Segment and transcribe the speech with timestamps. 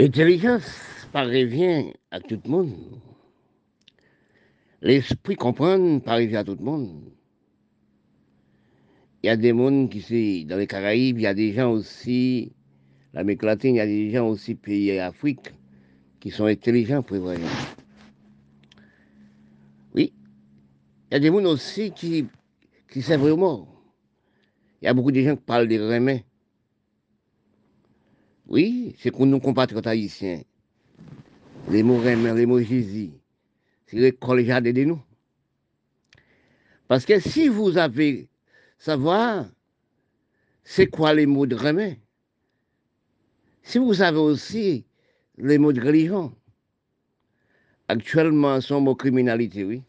[0.00, 2.74] Intelligence parvient à tout le monde.
[4.82, 7.12] L'esprit comprend parvient à tout le monde.
[9.22, 11.70] Il y a des mondes qui sont dans les Caraïbes, il y a des gens
[11.70, 12.52] aussi,
[13.12, 15.52] l'Amérique latine, il y a des gens aussi pays Afrique
[16.18, 17.46] qui sont intelligents, prévoyants.
[19.94, 20.12] Oui,
[21.08, 22.26] il y a des mondes aussi qui,
[22.90, 23.68] qui savent vraiment.
[24.82, 26.24] Il y a beaucoup de gens qui parlent des remèdes.
[28.46, 30.42] Oui, c'est qu'on nous compatriotes haïtiens.
[31.70, 33.10] Les mots remèdes, les mots Jésus.
[33.86, 35.00] C'est l'école jardin de nous.
[36.88, 38.28] Parce que si vous avez
[38.78, 39.46] savoir
[40.64, 41.56] c'est quoi les mots de
[43.62, 44.84] si vous avez aussi
[45.38, 46.34] les mots de religion,
[47.88, 49.82] actuellement, son mot criminalité, oui,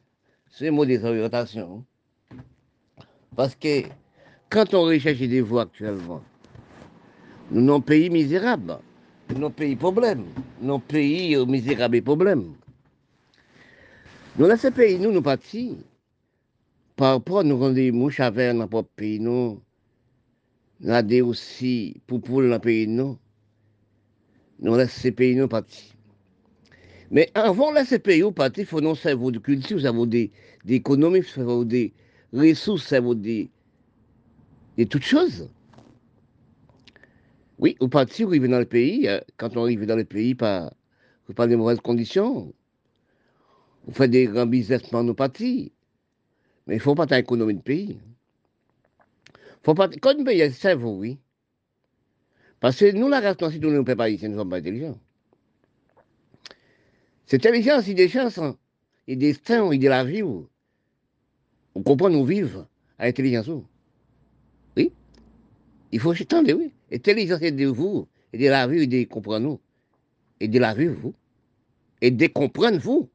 [0.50, 1.86] c'est mot désorientation.
[3.36, 3.84] Parce que
[4.50, 6.24] quand on recherche des voies actuellement,
[7.52, 8.80] nous sommes pays misérables,
[9.30, 10.26] nous sommes pays problème,
[10.62, 12.56] nous sommes pays misérables et problèmes.
[14.38, 15.78] Nous, dans ce pays, nous, nous partis.
[16.98, 19.62] Par rapport, nous avons des mouches à faire dans notre pays, nous.
[20.82, 23.18] Nous avons aussi pour dans le pays, nous.
[24.60, 25.94] Nous laissons ces pays, nous partis.
[27.12, 30.32] Mais avant de laisser pays, partis, il faut nous servir de culture, nous avons des,
[30.68, 31.22] économies,
[31.66, 31.94] des
[32.34, 33.50] ressources, des,
[34.78, 35.50] des toutes choses.
[37.58, 40.36] Oui, au parti, vous arrivez dans le pays, euh, quand on arrive dans le pays,
[40.36, 40.74] pas,
[41.36, 42.54] pas des mauvaises conditions.
[43.86, 45.72] Vous faites des grands business dans nos partis.
[46.68, 48.00] Mais il ne faut pas économiser le pays.
[49.64, 51.20] Faut pas, quand le pays est cerveau, oui.
[52.60, 54.58] Parce que nous, la race si nous ne sommes pas ici, nous ne sommes pas
[54.58, 55.00] intelligents.
[57.26, 58.58] C'est intelligent, c'est des chances, hein.
[59.08, 60.24] et des destins, et de la vie.
[60.24, 63.50] On comprend, nous vivons à l'intelligence.
[65.92, 66.72] Il faut s'étendre, oui.
[66.92, 69.60] Intelligence c'est de vous, et de la vie, et de comprendre nous.
[70.40, 71.14] Et de la vie, vous.
[72.02, 73.10] Et de comprendre vous.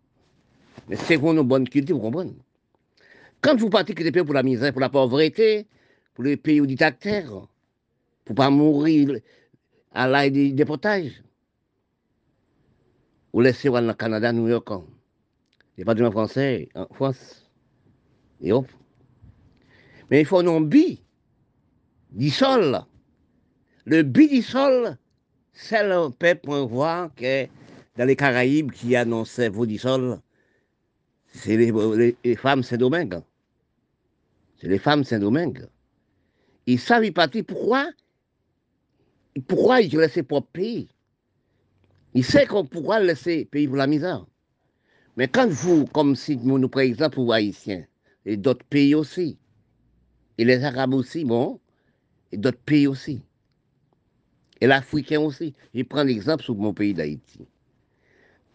[0.88, 2.36] Mais c'est pour nos bonnes cultures, vous comprenez.
[3.40, 5.66] Quand vous partez pour la misère, pour la pauvreté,
[6.14, 7.48] pour les pays dictateurs,
[8.24, 9.18] pour pas mourir
[9.92, 11.22] à l'aide des déportages,
[13.32, 14.68] vous laissez dans le Canada, New York,
[15.76, 17.48] département français, en France,
[18.40, 18.66] et hop.
[20.10, 21.02] Mais il faut un bi
[22.12, 22.84] du sol.
[23.84, 24.96] Le bi du sol,
[25.52, 27.46] c'est le peuple pour voir que
[27.96, 30.20] dans les Caraïbes qui annonçait vous du sol,
[31.32, 33.20] c'est les, femmes Saint-Domingue.
[34.60, 35.66] C'est les femmes Saint-Domingue.
[36.66, 37.44] Ils savent partir.
[37.46, 37.90] Pourquoi
[39.46, 40.88] Pourquoi ils laissent pour pays
[42.14, 44.26] Ils savent pourquoi laisser pays pour la misère.
[45.16, 47.84] Mais quand vous, comme si nous prenons exemple pour Haïtiens,
[48.24, 49.38] et d'autres pays aussi,
[50.38, 51.60] et les Arabes aussi, bon,
[52.32, 53.22] et d'autres pays aussi,
[54.60, 57.46] et l'Africain aussi, je prends l'exemple sur mon pays d'Haïti.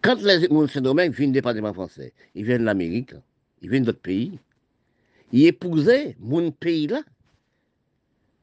[0.02, 3.14] Quand les Saint-Domingue viennent du département français, ils viennent de l'Amérique,
[3.62, 4.40] ils viennent d'autres pays,
[5.32, 7.02] ils épousaient mon pays-là.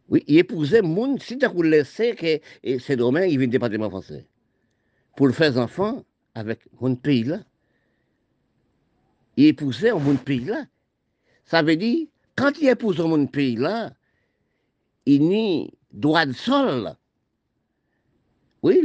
[0.09, 4.27] Oui, ils épousaient mon, si tu as laissé que Saint-Domingue, ils viennent du département français,
[5.17, 6.05] pour le faire enfant
[6.35, 7.45] avec mon pays-là.
[9.37, 10.65] Ils épousaient mon pays-là.
[11.45, 14.02] Ça veut dire, quand ils épousent mon pays-là, il
[15.07, 16.95] n'y a droit de sol.
[18.63, 18.81] Oui,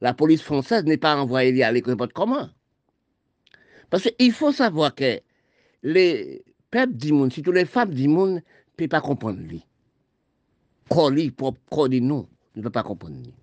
[0.00, 2.48] la police française n'est pas envoyée à l'école comment.
[3.88, 5.20] Parce qu'il faut savoir que
[5.82, 8.40] les peuples du monde, surtout les femmes du monde, ne
[8.76, 9.64] peuvent pas comprendre lui.
[10.88, 11.54] Quand lui, pour
[11.88, 12.26] nous,
[12.56, 13.34] ne peut pas comprendre lui.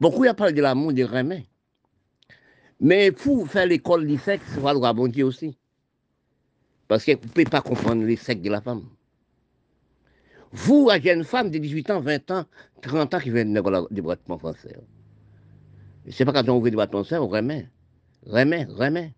[0.00, 1.46] Beaucoup y a parlé de l'amour, des remèdes.
[2.80, 5.56] Mais pour faire l'école du sexe, il faut le bon Dieu aussi.
[6.88, 8.84] Parce vous ne pouvez pas comprendre les sexes de la femme.
[10.56, 12.44] Vous, la jeune femme de 18 ans, 20 ans,
[12.80, 14.74] 30 ans qui viennent de département français.
[16.08, 17.68] C'est pas quand on ouvre des bâtons ça, on remet.
[18.24, 19.14] Remet, remet.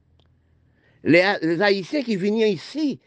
[1.05, 2.99] Les, Haïtiens qui viennent ici,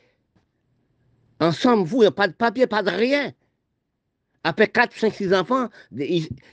[1.42, 3.34] ensemble, vous, il n'y a pas de papier, pas de rien.
[4.46, 5.68] Après 4, 5, 6 enfants,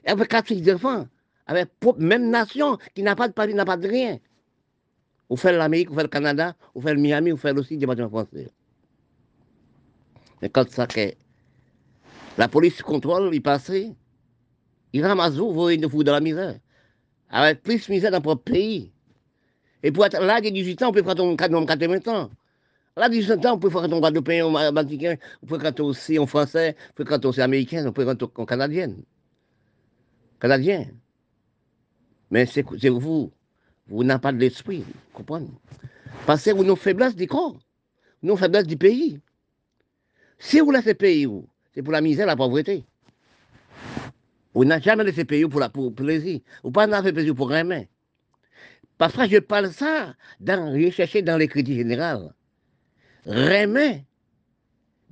[0.05, 1.07] après 4, 6 enfants,
[1.47, 4.19] avec même nation qui n'a pas de papier, n'a pas de rien.
[5.31, 7.87] Vous faites l'Amérique, vous faites le Canada, vous faites le Miami, vous faites aussi des
[7.87, 8.51] bâtiments français.
[10.43, 11.13] Mais quand ça, que
[12.39, 13.71] la police contrôle, il passe,
[14.93, 16.59] il ramasse vous, vous, vous dans la misère
[17.31, 18.93] avec plus de misère dans notre pays.
[19.83, 22.31] Et pour être là, 18 ans, on peut faire ton 80 ans.
[22.97, 26.75] Là, 18 ans, on peut faire ton Guadeloupéen, Martiniquais, on peut faire aussi en français,
[26.91, 28.93] on peut faire aussi américain, on peut faire en canadien.
[30.41, 30.87] Canadien.
[32.31, 33.31] Mais c'est vous.
[33.87, 35.49] Vous n'avez pas de l'esprit, vous comprenez?
[36.27, 37.57] Parce que vous avez faiblesse du corps,
[38.23, 39.21] nous avons faiblesse du pays.
[40.39, 41.27] Si vous laissez pays,
[41.79, 42.85] c'est pour la misère, la pauvreté.
[44.53, 46.41] On n'a jamais laissé pays pour, la, pour plaisir.
[46.65, 47.85] Ou pas n'a fait plaisir pour rien.
[48.97, 52.35] Parfois, je parle ça dans rechercher dans l'écriture générale.
[53.27, 54.05] Rémy,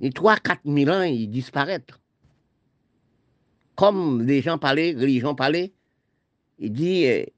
[0.01, 1.83] les 3-4 000 ans, ils disparaissent.
[3.75, 5.71] Comme les gens parlaient, les religions parlaient,
[6.59, 7.33] il dit, eh,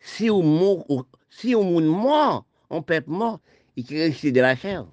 [0.00, 0.84] si on mort,
[1.30, 3.38] si on mort, on peut mort,
[3.76, 4.84] il reste de la chair.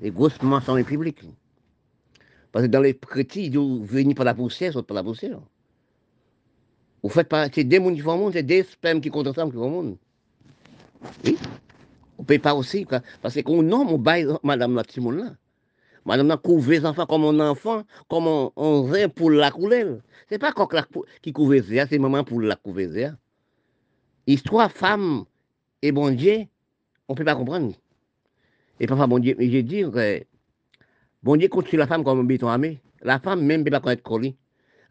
[0.00, 1.22] Les grosses mensonges publics.
[2.54, 5.40] Parce que dans les chrétiens, ils viennent par la poussière, ils par la poussière.
[7.02, 9.50] Vous faites pas, c'est des mondes qui font monde, c'est des spermes qui contre ensemble
[9.50, 9.96] qui font monde.
[11.24, 11.36] Oui.
[12.16, 12.86] On ne peut pas aussi,
[13.20, 15.34] parce qu'on nomme, on baille madame la Timon là.
[16.04, 19.82] Madame a couvre les enfants comme un enfant, comme on, on pour la couler.
[20.28, 20.76] Ce n'est pas coq
[21.22, 23.10] qui couvre c'est maman pour la couver.
[24.28, 25.24] Histoire femme
[25.82, 26.44] et bon Dieu,
[27.08, 27.72] on ne peut pas comprendre.
[28.78, 30.24] Et parfois, bon Dieu, j'ai dit que
[31.24, 32.80] Bon Dieu construit la femme comme un béton armé.
[33.00, 34.36] La femme même ne peut pas connaître colis.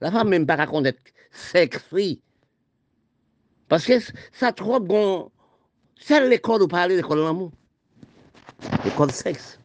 [0.01, 0.99] La femme même pas connaître
[1.29, 1.85] sexe.
[3.69, 3.99] Parce que
[4.31, 5.29] ça trop bon.
[5.95, 7.51] C'est l'école où parler l'école de l'amour.
[8.83, 9.59] L'école sexe.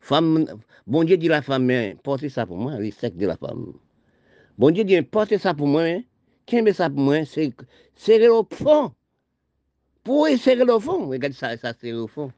[0.00, 0.46] Femme,
[0.86, 3.74] bon Dieu dit la femme, mais portez ça pour moi, le sexe de la femme.
[4.56, 6.00] Bon Dieu dit, portez ça pour moi,
[6.46, 7.52] Qui met ça pour moi, c'est
[8.08, 8.92] le fond.
[10.02, 12.32] Pour serrer le fond, Regarde ça, ça c'est le fond.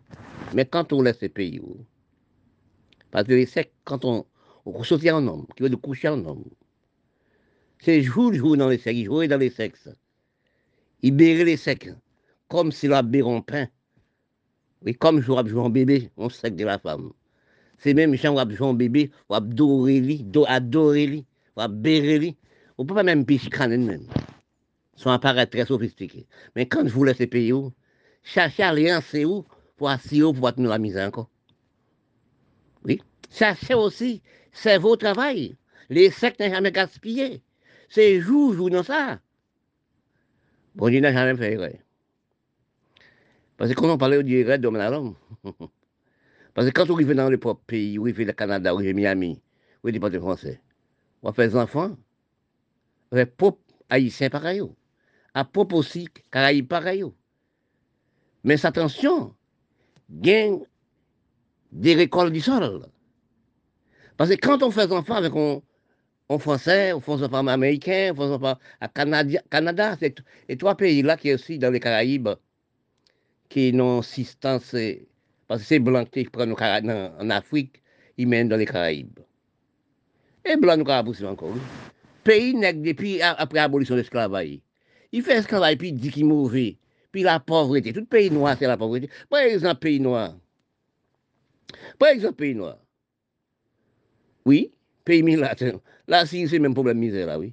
[0.52, 1.76] Mais quand on laisse ce pays, où,
[3.16, 4.26] parce que les sexe, quand on,
[4.66, 6.44] on sortit un homme, qui veut coucher un homme,
[7.80, 9.88] c'est jour, jour dans les sexes, jouer dans les sexes.
[11.00, 11.94] Il bérait les sexes,
[12.46, 13.68] comme s'il a béron pain.
[14.82, 17.10] Oui, comme je jouer un bébé, on sexe de la femme.
[17.78, 21.24] C'est même gens qui jouer un bébé, ou adorer lui, adorer lui,
[21.56, 22.36] ou bérer lui.
[22.76, 24.06] On ne peut pas même picher même.
[24.94, 26.26] Son appareil très sophistiqué.
[26.54, 27.54] Mais quand je vous laisse payer,
[28.22, 29.46] cherchez à c'est où
[29.78, 31.30] pour assurer pour tenir la misère encore.
[33.30, 33.36] Oui.
[33.36, 35.56] Cherchez aussi, c'est vos travail.
[35.88, 37.42] Les sectes n'ont jamais gaspillé.
[37.88, 39.20] C'est jour, jour dans ça.
[40.74, 41.80] Bon Dieu n'a jamais fait vrai.
[43.56, 45.14] Parce que quand on parlait, on dit de l'homme.
[46.54, 48.94] Parce que quand on arrive dans le propre pays, on arrive le Canada, on arrive
[48.94, 49.40] Miami,
[49.84, 50.60] on dit pas de français.
[51.22, 51.96] On fait des enfants,
[53.10, 54.62] avec propre haïtien pareil.
[55.34, 57.04] À propre aussi, caraïbes pareil.
[58.44, 59.34] Mais attention,
[60.10, 60.60] gagne
[61.72, 62.86] des récoltes du sol.
[64.16, 65.60] Parce que quand on fait des enfants avec un,
[66.28, 70.16] en français, on fait des enfants américains, on fait des enfants à Canada, Canada c'est
[70.48, 72.30] et trois pays là qui sont aussi dans les Caraïbes,
[73.48, 74.74] qui n'ont assistance,
[75.46, 77.82] parce que c'est blanc qui prennent en Afrique,
[78.16, 79.20] ils mènent dans les Caraïbes.
[80.44, 81.54] Et blanc nous avons encore.
[82.22, 84.60] Pays nègre depuis après l'abolition de l'esclavage.
[85.12, 86.76] Il fait esclavage, puis il dit qu'il est.
[87.12, 87.92] Puis la pauvreté.
[87.92, 89.08] Tout pays noir, c'est la pauvreté.
[89.28, 90.34] Par exemple, pays noir.
[91.98, 92.78] Par exemple, pays noir.
[94.46, 94.72] Oui,
[95.04, 95.80] pays milatin.
[96.06, 97.52] Là, c'est le même problème misère, là, oui.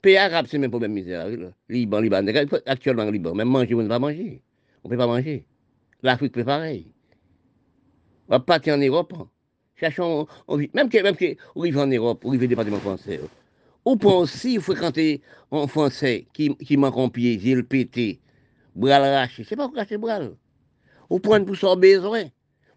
[0.00, 1.38] Pays arabe, c'est même problème misère, oui.
[1.68, 2.24] Liban, Liban,
[2.64, 3.34] actuellement, Liban.
[3.34, 4.42] Même manger, on ne peut pas manger.
[4.82, 5.44] On ne peut pas manger.
[6.02, 6.86] L'Afrique fait pareil.
[8.28, 9.12] On va partir en Europe.
[9.76, 10.26] Cherchons,
[10.72, 13.20] même que, même que, on arrive en Europe, on arrive au département français.
[13.84, 15.20] Ou pour aussi fréquenter
[15.52, 18.20] un Français qui, manque en pied, j'ai le pété,
[18.74, 19.44] bras arraché.
[19.44, 20.20] C'est pas cacher bras.
[21.10, 22.24] Ou prendre pour son besoin.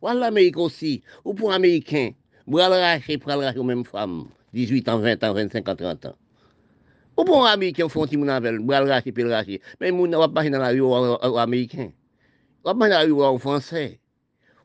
[0.02, 1.02] Ou l'Amérique aussi.
[1.24, 2.12] Ou pour Américain,
[2.50, 4.26] bras arraché, bras arraché aux mêmes femmes.
[4.54, 6.16] 18 ans, 20 ans, 25 ans, 30 ans.
[7.18, 9.62] Ou un Américain, font petit moun avec, bras arraché, puis arraché.
[9.80, 11.92] Mais moun va pas dans la rue aux Américains.
[12.66, 14.00] Va pas dans la rue aux Français.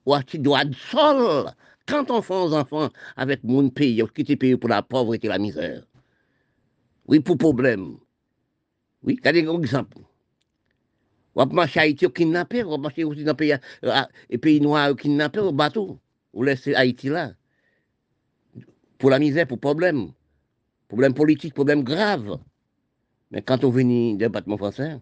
[0.07, 1.51] Ou à droit de sol.
[1.87, 5.31] Quand on fait aux enfants avec mon pays, on quitte pays pour la pauvreté et
[5.31, 5.83] la misère.
[7.07, 7.99] Oui, pour problème.
[9.03, 9.99] Oui, regardez un exemple.
[11.35, 14.61] On va marcher à Haïti au kidnappé, va marcher aussi dans le pays, euh, pays
[14.61, 15.99] noirs au kidnappé au bateau.
[16.33, 17.33] On laisse Haïti là.
[18.99, 20.13] Pour la misère, pour problème.
[20.89, 22.39] Problème politique, problème grave.
[23.31, 25.01] Mais quand on vient du département français,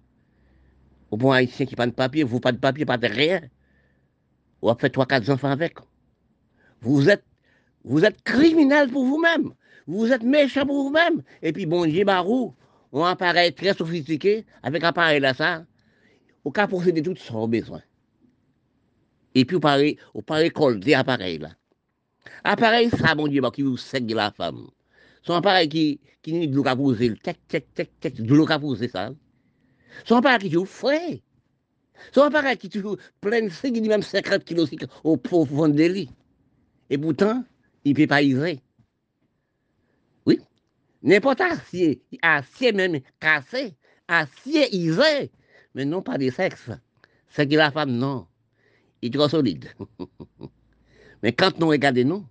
[1.11, 3.43] on prend un Haïtien qui pas de papier, vous pas de papier, pas de rien.
[4.63, 5.77] On va faire trois, quatre enfants avec.
[6.81, 7.25] Vous êtes,
[7.85, 9.53] vous êtes criminel pour vous-même.
[9.87, 11.23] Vous êtes méchant pour vous-même.
[11.43, 12.55] Et puis, bon Dieu, Barou,
[12.93, 15.67] un appareil très sophistiqué, avec appareil là, ça,
[16.45, 17.83] au cas procéder tout son besoin.
[19.35, 19.61] Et puis, au
[20.23, 21.51] pas récolter appareil là.
[22.45, 24.67] Appareil, ça, bon Dieu, bah, qui vous sec de la femme.
[25.23, 29.11] Son appareil qui, qui n'est de l'eau poser, de l'eau poser ça.
[30.05, 31.23] Son appareil qui est frais.
[32.13, 34.71] Son appareil qui est toujours plein de 5, même 50 kilos
[35.05, 36.07] au pauvre de.
[36.91, 37.45] Et pourtant,
[37.85, 38.61] il ne peut pas iser.
[40.27, 40.41] Oui.
[41.03, 43.75] N'importe acier, acier même cassé,
[44.09, 45.31] acier isé,
[45.75, 46.71] mais non pas des sexes.
[47.29, 48.27] C'est que la femme, non.
[49.01, 49.69] Il est trop solide.
[51.23, 52.27] mais quand nous regardons, nous,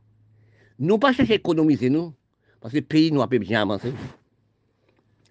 [0.82, 2.12] nous pas chercher à économiser, nous,
[2.60, 3.94] parce que le pays nous a bien avancé.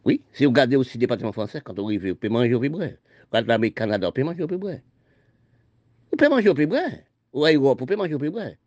[0.05, 2.61] Oui, si vous regardez aussi le département français, quand on arrive, vous pouvez manger au
[2.61, 2.99] plus près.
[3.33, 4.83] Quand l'Amérique, Canada, vous pouvez manger au plus près.
[6.17, 7.05] Pouvez manger au plus près.
[7.33, 8.59] Ou à Europe, vous pouvez manger au plus près.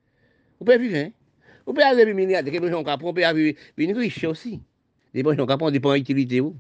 [0.60, 1.10] Vous pouvez vivre, hein.
[1.66, 3.44] Vous pouvez aller milliardaires, des gens qui vous pouvez avoir
[3.78, 4.62] une riche aussi.
[5.14, 6.54] Des gens qui dépend utilité ou,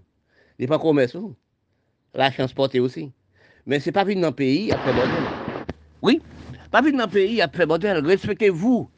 [0.57, 1.35] dépend commerce ou,
[2.13, 3.11] la chance aussi.
[3.65, 5.23] Mais ce n'est pas vivre dans le pays après bordel.
[6.01, 6.21] Oui,
[6.71, 8.05] pas vivre dans le pays après bordel.
[8.05, 8.89] Respectez-vous.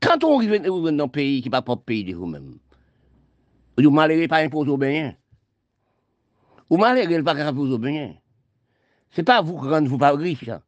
[0.00, 2.58] Quand on arrive dans un pays qui n'est pas propre pays de vous-même,
[3.76, 5.14] vous malheureux pas imposer au bien.
[6.68, 8.14] Vous malheureux pas imposer au bien.
[9.10, 10.48] Ce n'est pas vous qui rendez vous pas riche.
[10.48, 10.62] Hein.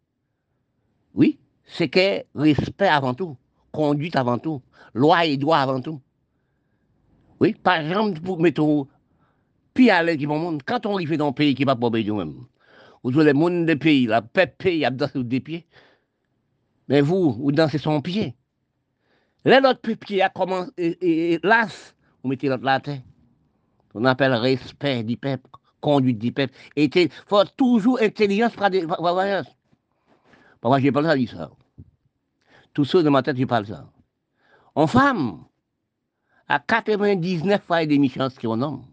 [1.15, 3.37] Oui, c'est que respect avant tout,
[3.71, 4.63] conduite avant tout,
[4.95, 6.01] loi et droit avant tout.
[7.41, 8.87] Oui, par exemple, pour mettre
[9.75, 11.99] puis à l'aise du monde, quand on arrive dans un pays qui n'est pas propre
[11.99, 12.45] de vous-même,
[13.03, 15.67] vous avez le monde des pays, la peuple pays, a dansé des pieds.
[16.89, 18.37] Mais vous, vous dansez son pied.
[19.45, 21.67] Là, notre pied a commencé, et, là,
[22.23, 23.03] vous mettez l'autre la.
[23.95, 25.49] On appelle respect du peuple,
[25.81, 26.55] conduite du peuple.
[26.77, 29.47] Il faut toujours intelligence des voyages.
[30.63, 31.51] Moi, je n'ai pas dit ça.
[32.73, 33.87] Tout ça, dans ma tête, je parle ça.
[34.75, 35.45] En femme,
[36.49, 38.85] à 99 fois et demi chance qu'on homme.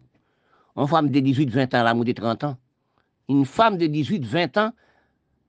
[0.76, 2.58] En femme de 18-20 ans, la montée de 30 ans
[3.30, 4.72] une femme de 18, 20 ans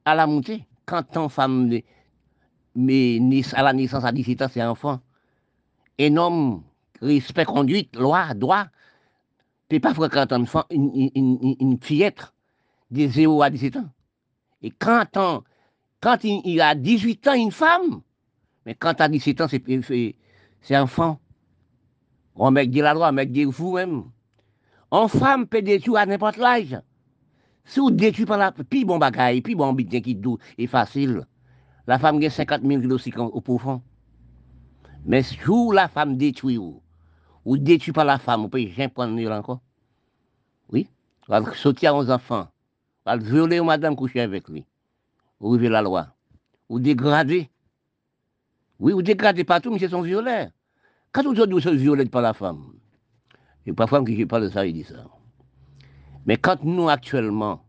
[0.05, 0.65] à la montée.
[0.87, 1.83] Quand une femme de,
[2.75, 3.21] mais,
[3.55, 5.01] à la naissance à 17 ans, c'est enfant.
[5.99, 6.63] Un homme,
[7.01, 8.67] respect, conduite, loi, droit.
[9.69, 12.33] Tu n'es pas fréquent enfant, une, une, une, fillette
[12.91, 13.89] de 0 à 17 ans.
[14.63, 15.07] Et quand,
[16.01, 18.03] quand il, a 18 ans, une femme,
[18.67, 21.21] mais quand tu as 17 ans, c'est enfant.
[22.35, 24.05] On mec dit la loi, on mec dit fou même.
[24.91, 26.81] En femme peut détruire à n'importe l'âge.
[27.65, 31.27] Si vous détruisez par la puis bon bagaille, puis bon bien qui doux et facile,
[31.87, 33.83] la femme gagne 50 000 kilos au profond.
[35.05, 35.39] Mais si
[35.73, 36.83] la femme détruit ou,
[37.45, 39.61] ou détruit par la femme, vous pouvez jamais prendre encore.
[40.71, 40.89] Oui,
[41.27, 42.49] vous allez sortir aux enfants,
[43.05, 44.65] vous allez violer madame coucher avec lui,
[45.41, 46.09] vivez la loi,
[46.69, 47.51] vous dégradez.
[48.79, 50.51] Oui, vous dégradez partout, mais c'est son violet.
[51.13, 52.73] Quand vous dites que par la femme,
[53.67, 55.05] et parfois je parle de ça, il dit ça.
[56.27, 57.65] Mais quand nous, actuellement,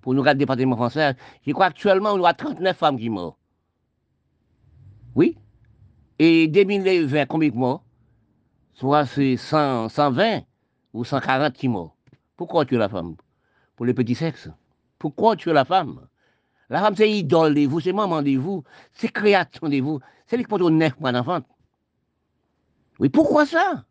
[0.00, 1.16] pour nous regarder le département français,
[1.46, 3.36] je crois actuellement, on a 39 femmes qui meurent.
[5.14, 5.36] Oui.
[6.18, 7.84] Et 2020, combien de morts?
[8.74, 10.42] Soit c'est 120
[10.94, 11.94] ou 140 qui meurent.
[12.36, 13.16] Pourquoi tuer la femme?
[13.76, 14.48] Pour le petit sexe.
[14.98, 16.06] Pourquoi tuer la femme?
[16.70, 20.00] La femme, c'est idole de vous, c'est maman de vous, c'est création de vous.
[20.26, 21.40] C'est qui porte neuf mois d'enfant.
[22.98, 23.84] Oui, pourquoi ça?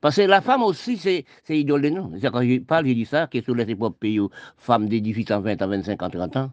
[0.00, 2.20] Parce que la femme aussi, c'est idole de nous.
[2.20, 4.20] Quand je parle, je dis ça, que sur les propres pays,
[4.56, 6.52] femmes de 18 ans, 20 ans, 25 ans, 30 ans,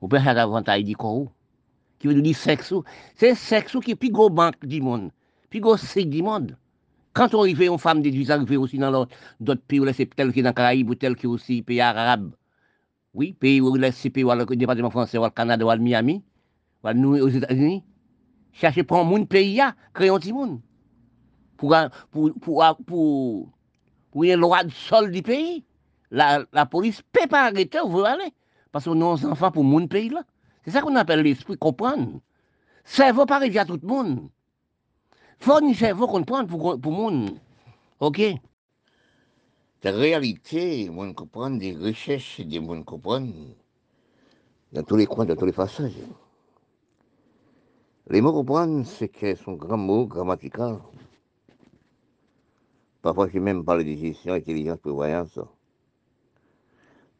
[0.00, 1.26] on peut avoir davantage corps.
[1.98, 2.72] Qui veut dire sexe.
[3.16, 5.10] C'est sexe qui est plus gros banque du monde,
[5.50, 6.56] plus gros cycle du monde.
[7.12, 9.06] Quand on arrive une femme de 18 ans, arrive aussi dans
[9.40, 12.32] d'autres pays, c'est tel que dans les Caraïbes ou tel que aussi pays arabes.
[13.14, 16.22] Oui, pays où c'est pays, le département français, ou le Canada, ou le Miami,
[16.84, 17.82] ou nous aux États-Unis.
[18.52, 19.60] Cherchez pour un monde pays,
[19.92, 20.60] créer un petit monde
[21.58, 21.74] pour,
[22.10, 23.48] pour, pour, pour,
[24.10, 25.64] pour loi de sol du pays.
[26.10, 28.32] La, la police ne peut pas arrêter où vous aller.
[28.72, 30.22] Parce que nos enfants pour mon pays là.
[30.68, 32.20] C'est ça qu'on appelle l'esprit comprendre.
[32.84, 34.28] Cerveau pas arriver à tout le monde.
[35.38, 37.38] faut un cerveau comprendre pour, pour monde.
[38.00, 38.20] OK?
[39.82, 43.32] La réalité, on comprend des recherches, des monde comprendre
[44.70, 45.94] dans tous les coins, dans tous les passages.
[48.10, 50.82] Les mots comprendre, c'est que sont grands mots grammaticaux.
[53.00, 55.38] Parfois, j'ai même parlé de gestion, intelligence, prévoyance.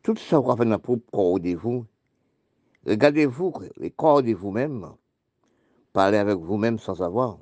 [0.02, 1.86] Tout ça, qu'on fait dans propre corps de vous.
[2.88, 4.94] Regardez-vous, les corps de vous-même.
[5.92, 7.38] Parlez avec vous-même sans savoir.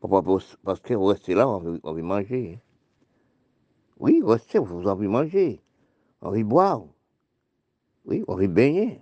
[0.00, 2.60] Parce que vous restez là, on veut, manger.
[3.98, 5.62] Oui, restez, vous avez manger.
[6.22, 6.82] On veut boire.
[8.04, 9.00] Oui, on veut baigner.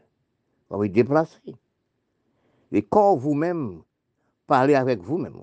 [0.69, 1.57] On veut déplacer.
[2.71, 3.83] Les corps vous-même,
[4.47, 5.41] parlez avec vous-même.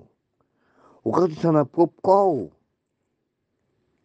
[1.04, 2.50] Ou quand es dans propre corps,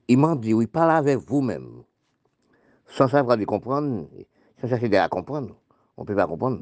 [0.07, 1.83] il m'a dit, oui, parle avec vous-même.
[2.87, 4.07] Sans savoir de comprendre,
[4.61, 5.55] sans chercher à comprendre.
[5.97, 6.61] On ne peut pas comprendre.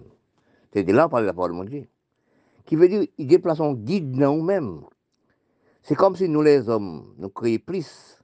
[0.73, 1.87] C'est de là qu'on parle de la parole de mon Dieu.
[2.65, 4.81] Qui veut dire, il déplace un guide dans nous-mêmes.
[5.83, 8.21] C'est comme si nous, les hommes, nous créons plus.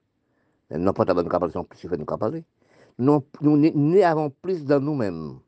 [0.72, 1.90] Non pas de capacité, plus
[2.98, 3.24] nous.
[3.42, 5.40] Nous, nous, plus dans nous-mêmes.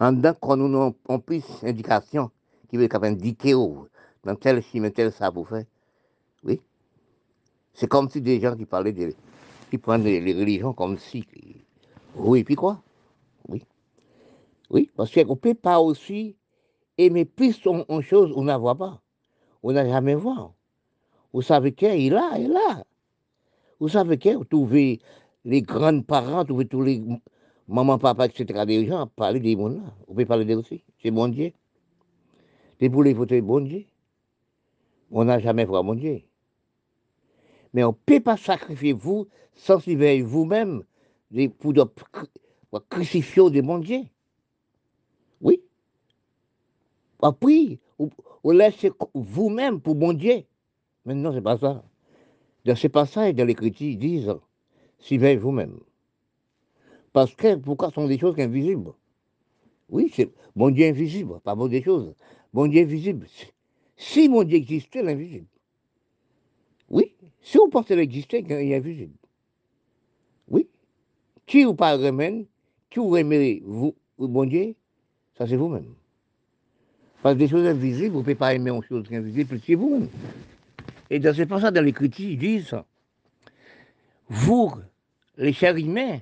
[0.00, 0.76] En tant nous
[1.08, 2.30] avons plus d'indications
[2.68, 3.54] qui veut indiquer
[4.24, 5.66] dans tel chemin, tel ça vous fait.
[6.44, 6.60] Oui.
[7.74, 9.12] C'est comme si des gens qui parlaient de,
[9.70, 11.24] qui prennent les, religions comme si.
[12.14, 12.82] Oui, puis quoi?
[14.70, 16.36] Oui, parce qu'on ne peut pas aussi
[16.98, 19.00] aimer plus une chose on ne voit pas.
[19.62, 20.28] On n'a jamais vu.
[21.32, 22.84] Vous savez qu'il est là, il est là.
[23.80, 25.00] Vous savez que vous trouvez
[25.44, 27.02] les grands parents, vous tous les
[27.68, 29.94] mamans, papa, etc., des gens parler des mondes là.
[30.00, 30.82] Vous pouvez parler d'eux aussi.
[31.02, 31.52] C'est bon Dieu.
[32.80, 33.84] C'est pour les voter bon Dieu.
[35.10, 36.22] On n'a jamais vu mon Dieu.
[37.72, 40.82] Mais on ne peut pas sacrifier vous sans vous-même
[41.58, 41.74] pour
[42.88, 44.02] crucifier des bon Dieu.
[45.40, 45.62] Oui.
[47.20, 50.44] Après, vous laissez vous-même pour bon Dieu.
[51.04, 51.84] Mais non, c'est pas ça.
[52.64, 54.34] Dans ces passages, dans l'Écriture, ils disent
[54.98, 55.78] suivez vous-même.
[57.12, 58.92] Parce que pourquoi sont des choses invisibles?
[59.88, 62.14] Oui, c'est bon Dieu invisible, pas bon des choses.
[62.52, 63.26] Bon Dieu invisible.
[63.96, 65.46] Si mon Dieu existait, l'invisible.
[66.90, 69.16] Oui, si vous pensez l'exister, il est invisible.
[70.48, 70.68] Oui.
[71.46, 72.46] Qui vous pas remène,
[72.90, 74.74] qui vous aimez, vous, bon Dieu,
[75.36, 75.94] ça c'est vous-même.
[77.22, 80.08] Parce que des choses invisibles, vous ne pouvez pas aimer une chose invisible, c'est vous-même.
[81.10, 82.76] Et dans ce ça, dans l'Écriture, ils disent
[84.28, 84.72] Vous,
[85.36, 86.20] les chers humains,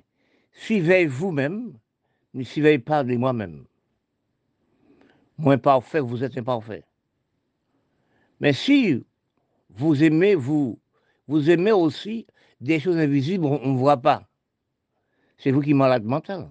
[0.52, 1.74] suivez vous-même,
[2.34, 3.64] ne suivez pas de moi-même.
[5.38, 6.84] Moins parfait, vous êtes imparfait.
[8.40, 9.04] Mais si
[9.70, 10.78] vous aimez, vous,
[11.28, 12.26] vous aimez aussi
[12.60, 14.26] des choses invisibles, on ne voit pas.
[15.38, 16.50] C'est vous qui êtes malade mental.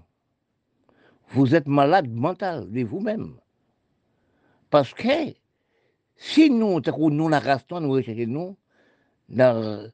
[1.29, 3.37] Vous êtes malade mental de vous-même.
[4.75, 5.33] Parce que
[6.17, 8.57] si nous, nous la race, nous recherchons nous,
[9.29, 9.87] dans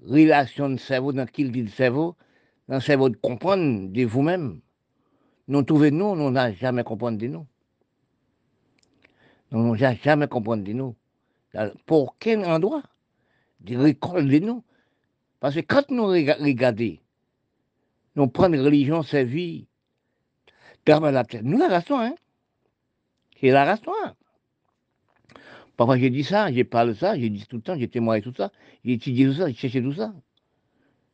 [0.00, 2.16] la relation de cerveau, dans qu'il dit de cerveau,
[2.66, 4.62] dans le cerveau de comprendre de vous-même,
[5.48, 7.46] nous trouvons nous, nous n'avons jamais compris de nous.
[9.50, 10.96] Nous n'avons jamais compris de nous.
[11.84, 12.84] Pour quel endroit?
[13.60, 14.64] De récolte de nous
[15.40, 16.96] Parce que quand nous regardons,
[18.16, 19.68] nous prenons religion servie,
[20.86, 22.14] nous la race, hein.
[23.38, 23.80] C'est la race.
[25.82, 28.22] Parfois, j'ai dit ça, j'ai parlé de ça, j'ai dit tout le temps, j'ai témoigné
[28.22, 28.52] tout ça,
[28.84, 30.14] j'ai étudié tout ça, j'ai cherché tout ça.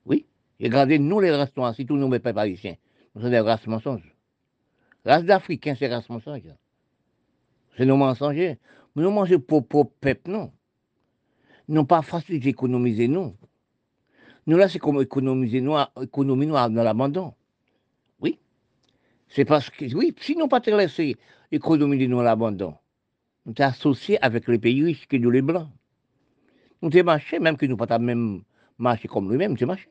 [0.05, 0.27] Oui,
[0.61, 2.75] regardez, nous, les races noires, si tous nous, les pas parisiens,
[3.15, 4.15] nous sommes des races mensonges.
[5.07, 6.53] Race d'Africains, c'est race mensonges.
[7.79, 8.59] C'est nos mensongers.
[8.95, 10.53] Mais nous mangeons pour propre peuple, non.
[11.67, 13.35] Nous pas facile d'économiser, nous.
[14.47, 17.33] Nous, là, c'est comme économiser nous, économiser nous dans l'abandon.
[18.21, 18.39] Oui.
[19.31, 21.17] C'est parce que, oui, si nous pas te laisser
[21.51, 22.75] économiser nous l'abandon,
[23.49, 25.69] nous sommes associés avec les pays riches que nous les blancs.
[26.83, 28.43] Nous sommes marché, même que nous pas même
[28.77, 29.89] marché comme lui-même, c'est marché.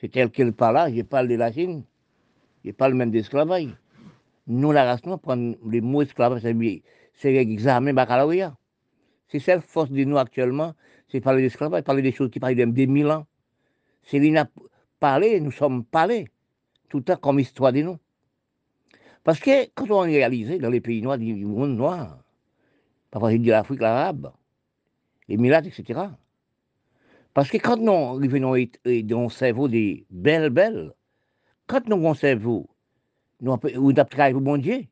[0.00, 1.84] C'est tel qu'il parle là, je parle de la Chine,
[2.64, 3.68] je parle même d'esclavage.
[4.48, 8.56] Nous, la race, nous prenons les mots esclavage, c'est l'examen baccalauréat.
[9.28, 10.74] C'est cette force de nous actuellement,
[11.06, 13.24] c'est parler d'esclavage, parler des choses qui parlent des mille ans.
[14.02, 14.48] C'est a
[14.98, 16.26] parlé, nous sommes parlés,
[16.88, 17.98] tout le temps comme histoire de nous.
[19.22, 22.18] Parce que quand on réalise dans les pays noirs du monde noir,
[23.10, 24.32] parfois de l'Afrique arabe,
[25.28, 26.00] les Milates, etc.
[27.34, 28.54] Parce que quand nous revenons
[29.04, 30.92] dans le cerveau des belles, belles,
[31.66, 32.68] quand nous avons cerveau,
[33.40, 34.84] nous avons travaillé pour bon Dieu,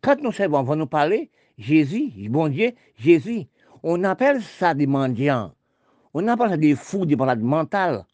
[0.00, 3.46] quand nous cerveau va nous parler, Jésus, bon Dieu, Jésus,
[3.82, 5.54] on appelle ça des mendiants,
[6.14, 8.04] on appelle ça des fous, des malades mentales.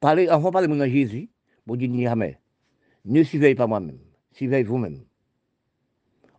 [0.00, 1.30] Parler, on va parler de Jésus,
[1.66, 2.38] bon Dieu jamais,
[3.04, 3.98] ne suivez pas moi-même,
[4.32, 5.05] suivez vous-même.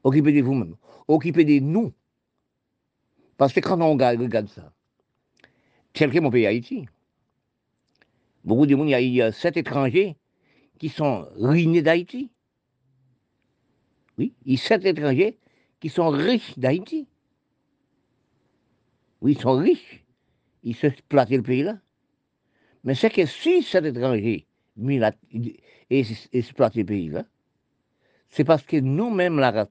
[0.08, 0.76] Occupez de vous-même
[1.08, 1.94] occupez de nous.
[3.38, 4.74] Parce que quand on regarde, ça,
[5.94, 6.88] tel que mon pays Haïti,
[8.44, 10.16] beaucoup de monde, il y a sept étrangers
[10.80, 12.32] qui sont ruinés d'Haïti.
[14.18, 15.38] Oui, il y a sept étrangers
[15.80, 17.08] qui sont riches d'Haïti.
[19.22, 20.04] Oui, ils sont riches.
[20.64, 21.78] Ils se exploitent le pays là.
[22.84, 24.48] Mais c'est que si cet étranger
[25.90, 27.26] exploite le pays là,
[28.30, 29.70] c'est parce que nous-mêmes, la race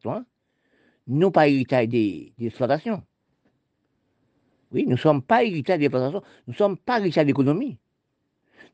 [1.07, 3.03] nous pas héritage des, exploitations.
[4.73, 7.79] Oui, nous ne sommes pas héritage des exploitations, nous ne sommes pas héritage d'économie.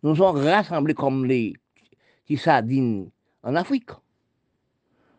[0.02, 1.54] Nous sommes rassemblés comme les
[2.36, 3.10] sardines
[3.42, 3.90] en Afrique.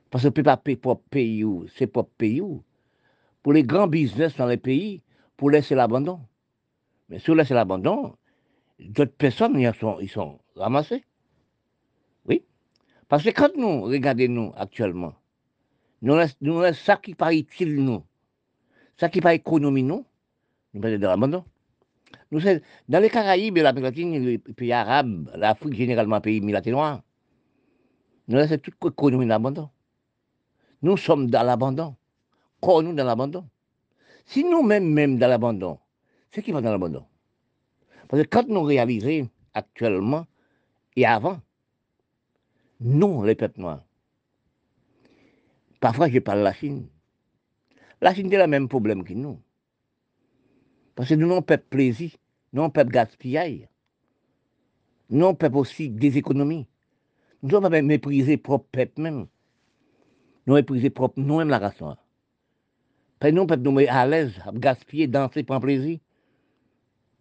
[0.10, 1.46] Parce que peut pas pays,
[1.76, 2.42] c'est propre pays.
[3.42, 5.02] Pour les grands business dans les pays,
[5.38, 6.20] pour laisser l'abandon.
[7.10, 8.16] Mais si on laisse l'abandon,
[8.80, 11.04] d'autres personnes, ils sont, sont ramassés.
[13.14, 15.14] Parce que quand nous regardons nous actuellement,
[16.02, 18.04] nous, nous ça qui paraît utile, nous,
[18.98, 20.04] ça qui paraît économie, nous,
[20.74, 21.46] nous sommes dans l'abandon.
[22.32, 22.40] Nous,
[22.90, 27.04] dans les Caraïbes, l'Amérique latine, les pays arabes, l'Afrique, généralement, pays noir,
[28.30, 29.70] nous laissons toute l'économie dans l'abandon.
[30.82, 31.96] Nous sommes dans l'abandon.
[32.62, 33.48] Quoi, nous dans l'abandon
[34.26, 35.78] Si nous-mêmes, même dans l'abandon,
[36.32, 37.06] c'est qui va dans l'abandon?
[38.08, 40.26] Parce que quand nous réalisons actuellement
[40.96, 41.40] et avant,
[42.84, 43.84] nous, les peuples noirs,
[45.80, 46.88] Parfois, je parle de la Chine.
[48.02, 49.42] La Chine a le même problème que nous.
[50.96, 52.12] Parce que nous, on peut plaisir,
[52.54, 53.68] nous, on peut gaspiller.
[55.10, 56.68] Non, peuple aussi des économies.
[57.42, 59.28] Nous devons pas mépriser propre peuple même.
[60.48, 61.98] Nous mépriser propre nous-mêmes la race noire.
[63.20, 66.00] Pas nous, peuple, nous à l'aise, à gaspiller, danser, prendre plaisir.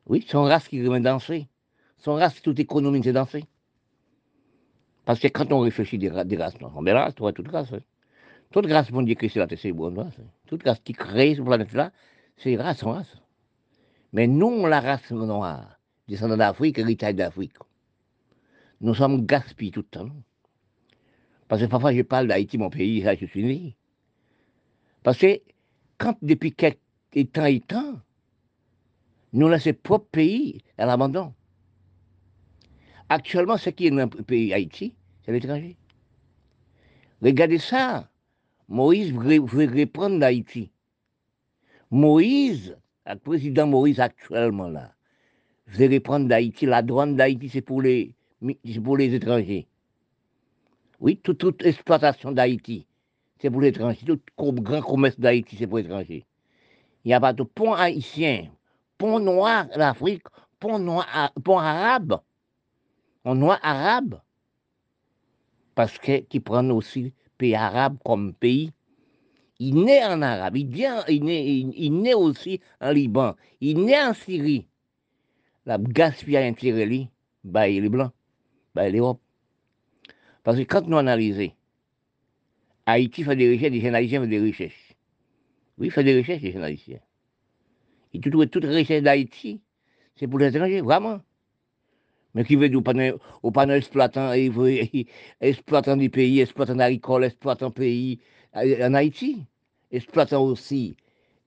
[0.07, 1.49] Oui, son race qui remet danser.
[1.99, 3.45] Son race, toute économie, c'est danser.
[5.05, 7.73] Parce que quand on réfléchit des, des races on verra, tu vois, toute race.
[7.73, 7.81] Hein.
[8.51, 10.19] Toute race, bon Dieu, c'est la terre, c'est race.
[10.19, 10.25] Hein.
[10.47, 11.91] Toute race qui crée cette planète-là,
[12.37, 13.17] c'est race en race.
[14.13, 17.57] Mais nous, la race noire, descendant d'Afrique, héritage d'Afrique,
[18.81, 20.11] nous sommes gaspillés tout le temps.
[21.49, 23.77] Parce que parfois, je parle d'Haïti, mon pays, là, je suis né.
[25.03, 25.41] Parce que
[25.99, 26.79] quand, depuis quelques
[27.33, 28.01] temps et temps,
[29.33, 31.33] nous laissons propre pays à l'abandon.
[33.13, 35.77] Actuellement, ce qui est dans le pays Haïti, c'est l'étranger.
[37.21, 38.09] Regardez ça.
[38.71, 40.71] Moïse veut reprendre l'Haïti.
[41.91, 44.95] Moïse, le président Moïse actuellement là,
[45.67, 46.65] veut reprendre l'Haïti.
[46.65, 48.15] La douane d'Haïti, c'est pour les,
[48.83, 49.67] pour les étrangers.
[50.99, 52.87] Oui, toute, exploitation d'Haïti,
[53.39, 54.07] c'est pour les étrangers.
[54.07, 56.25] Tout grand commerce d'Haïti, c'est pour les étrangers.
[57.05, 58.49] Il n'y a pas de pont haïtien,
[58.97, 60.25] pont noir d'Afrique,
[60.59, 61.03] pont,
[61.45, 62.23] pont arabe
[63.25, 64.21] en noir arabe,
[65.75, 68.73] parce que qui prend aussi pays arabe comme pays.
[69.59, 74.67] Il naît en arabe, il, naît, il, naît aussi en Liban, il naît en Syrie.
[75.67, 77.07] La gaspille intérieure,
[77.45, 78.13] bah, les blancs,
[78.75, 79.21] bah, l'Europe.
[80.43, 81.53] Parce que quand nous analysons,
[82.87, 84.95] Haïti fait des richesses, les haïtiens font des richesses.
[85.79, 86.99] Oui, fait des richesses, les haïtiens.
[88.13, 89.61] Et tout, toute richesse d'Haïti,
[90.17, 91.21] c'est pour les étrangers, vraiment.
[92.35, 92.79] Mais qui veut dire
[93.43, 94.33] au panneau exploitant,
[95.41, 98.21] exploitant du pays, exploitant agricole, exploitant pays
[98.57, 99.45] euh, en Haïti,
[99.91, 100.97] exploitant aussi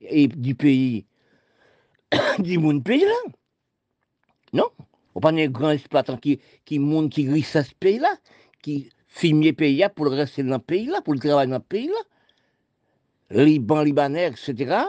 [0.00, 1.06] et du pays,
[2.38, 3.32] du monde pays là.
[4.52, 4.70] Non,
[5.14, 8.14] au panneau grand exploitant qui, qui monde qui riche ce pays là,
[8.62, 8.90] qui
[9.22, 11.88] le pays là pour rester dans le pays là, pour le travailler dans le pays
[11.88, 13.42] là.
[13.44, 14.84] Liban, Libanais, etc.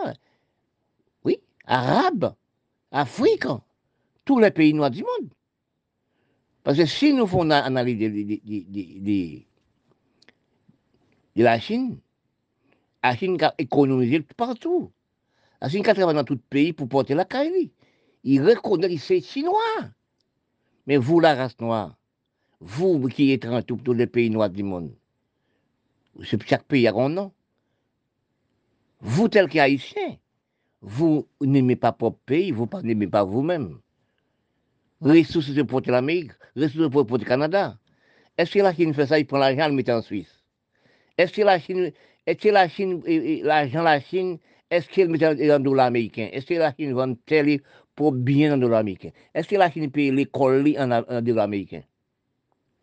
[1.24, 2.36] Oui, Arabes,
[2.92, 3.62] Africains,
[4.26, 5.30] tous les pays noirs du monde.
[6.68, 9.42] Parce que si nous faisons une analyse de,
[11.42, 11.98] la Chine,
[13.02, 14.92] la Chine a économisé partout.
[15.62, 17.72] La Chine a travaillé dans tout le pays pour porter la caille.
[18.26, 19.62] Il reconnaît que c'est chinois.
[20.88, 21.96] Mais vous, la race noire,
[22.60, 24.94] vous qui êtes dans tous les pays noirs du monde,
[26.22, 27.32] chaque pays a un nom.
[29.00, 30.18] Vous, tel qu'haïtien,
[30.82, 33.80] vous n'aimez pas votre pays, vous n'aimez pas vous-même
[35.02, 37.78] ressources pour l'Amérique, ressources pour le Canada.
[38.38, 40.44] Est-ce que la Chine fait ça, il prend l'argent et le met en Suisse?
[41.18, 41.92] Est-ce que la Chine,
[42.26, 43.02] est-ce que la Chine,
[43.44, 44.38] l'argent la Chine,
[44.70, 47.62] est-ce qu'elle met en dollars américains Est-ce que la Chine vend tel
[47.96, 51.84] pour bien en dollars américains Est-ce que la Chine paye l'école en, en dollars américains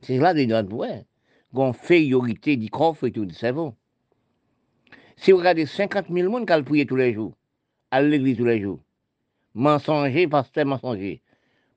[0.00, 1.04] C'est là des gens, ouais.
[1.52, 3.76] Gonfériorité du coffre et tout, c'est bon.
[5.16, 7.34] Si vous regardez 50 000 personnes qui prié tous les jours,
[7.92, 8.80] à l'église tous les jours,
[9.54, 11.22] mensonger, pasteur mensonger,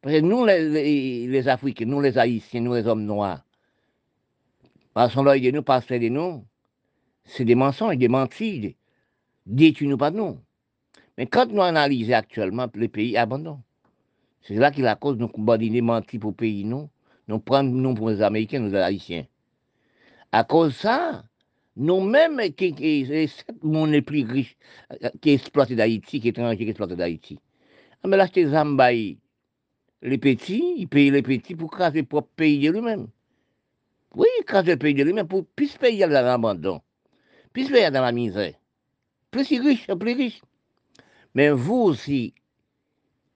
[0.02, 3.44] parce que nous, les, Africains, nous, les Haïtiens, nous, les hommes noirs,
[4.94, 6.46] passons l'œil de nous, passons de nous,
[7.26, 8.76] c'est des mensonges, des mentides.
[9.46, 10.40] Détruisons-nous pas nous.
[11.18, 13.62] Mais quand nous analysons actuellement, les pays abandonnent.
[14.42, 16.90] C'est là qu'il a cause de nous des mentir pour pays, nous.
[17.28, 19.26] Nous prenons nous pour les Américains, nous, les Haïtiens.
[20.32, 21.24] À cause de ça,
[21.76, 23.30] nous-mêmes, qui, qui,
[23.62, 24.58] monde les plus riches
[25.22, 27.40] qui exploitent d'Haïti, qui étrangers qui exploitent d'Haïti.
[28.04, 29.18] Ah, mais là, c'est Zambaï
[30.02, 33.08] les petits, ils payent les petits pour craser le propre pays de lui-même.
[34.16, 36.82] Oui, craser le pays de lui-même, pour plus payer dans l'abandon,
[37.54, 38.54] plus payer dans la misère.
[39.32, 40.42] Plus il riche, plus riche.
[41.36, 42.34] Mais vous aussi,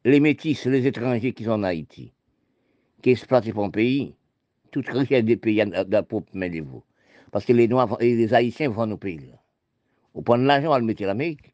[0.05, 2.13] les métis, les étrangers qui sont en Haïti,
[3.01, 4.15] qui exploitent mon pays,
[4.71, 5.63] toute richesse des pays
[6.61, 6.83] vous.
[7.31, 9.33] Parce que les Noirs et les Haïtiens vont nos pays.
[10.13, 11.53] Vous prenez l'argent, on le mettre l'Amérique.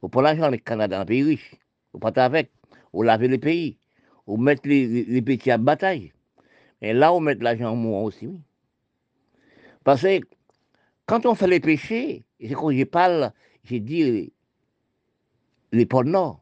[0.00, 1.54] Vous prenez l'argent, on le Canada, un pays riche.
[1.92, 2.50] Vous partez avec.
[2.92, 3.79] Vous lavez les pays
[4.26, 6.12] ou mettre les, petits à bataille.
[6.82, 8.28] Et là, on met l'argent en moi aussi.
[9.84, 10.20] Parce que
[11.06, 13.32] quand on fait les péchés, et quand je parle,
[13.64, 14.32] j'ai dit
[15.72, 16.40] les pôles nord,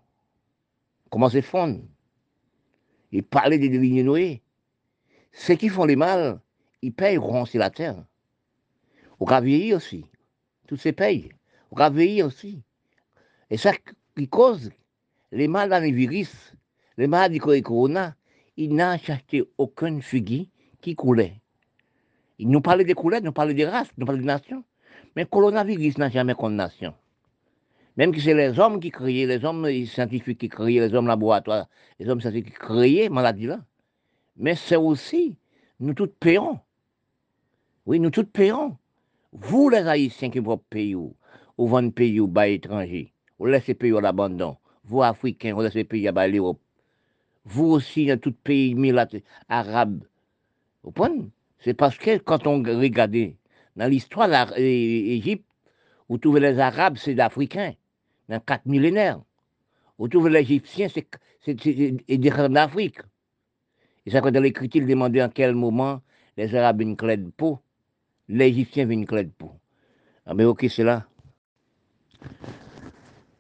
[1.11, 1.87] comment se fondent.
[3.11, 4.43] Et parler des lignes Noé.
[5.33, 6.41] Ceux qui font les mal,
[6.83, 8.05] ils payeront sur la terre.
[9.19, 10.05] On va vieillir aussi.
[10.67, 11.33] Tous ces payent.
[11.71, 12.63] On va vieillir aussi.
[13.51, 13.73] Et ça
[14.17, 14.71] qui cause
[15.33, 16.55] les mal dans les virus,
[16.99, 18.17] le malade de Corona,
[18.57, 20.49] il n'a acheté aucune figue
[20.81, 21.41] qui coulait.
[22.41, 24.65] Il nous parlait de couleurs, nous parlait de races, nous parlait de nations.
[25.15, 26.93] Mais le coronavirus n'a jamais de nation.
[27.97, 31.69] Même que c'est les hommes qui créaient, les hommes scientifiques qui créaient, les hommes laboratoires,
[32.01, 33.61] les hommes scientifiques qui créaient la maladie là.
[34.37, 35.37] Mais c'est aussi,
[35.79, 36.59] nous tous payons.
[37.87, 38.77] Oui, nous tous payons.
[39.33, 41.15] Vous, les Haïtiens qui vous payez, vous
[41.69, 44.57] vendez pays ou bas étrangers, vous laissez pays à l'abandon.
[44.85, 46.59] Vous, Africains, vous laissez pays à l'Europe.
[47.51, 48.77] Vous aussi, dans tout pays
[49.49, 50.05] arabe.
[51.61, 53.17] C'est parce que quand on regarde
[53.75, 55.47] dans l'histoire de l'Égypte,
[56.09, 57.73] vous trouvez les Arabes, c'est d'Africains,
[58.29, 59.21] dans quatre millénaires.
[59.99, 61.09] Vous trouvez les Égyptiens, c'est
[62.49, 62.99] d'Afrique.
[64.05, 66.03] Et ça, quand dans l'écriture, il demandait en quel moment
[66.37, 67.61] les Arabes une clé de peau,
[68.29, 69.53] viennent une clé de peau.
[70.27, 71.07] Ah, mais ok, c'est là.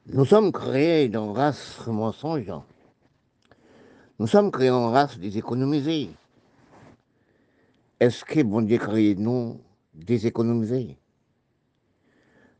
[0.06, 2.50] Nous sommes créés dans race mensonge.
[4.20, 6.10] Nous sommes créés en race déséconomisée.
[8.00, 9.60] Est-ce que bon Dieu créé nous
[9.94, 10.98] déséconomisés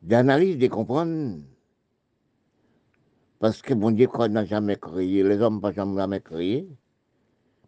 [0.01, 1.40] D'analyse, de comprendre,
[3.40, 6.68] parce que bon Dieu n'a jamais créé, les hommes n'ont jamais créé,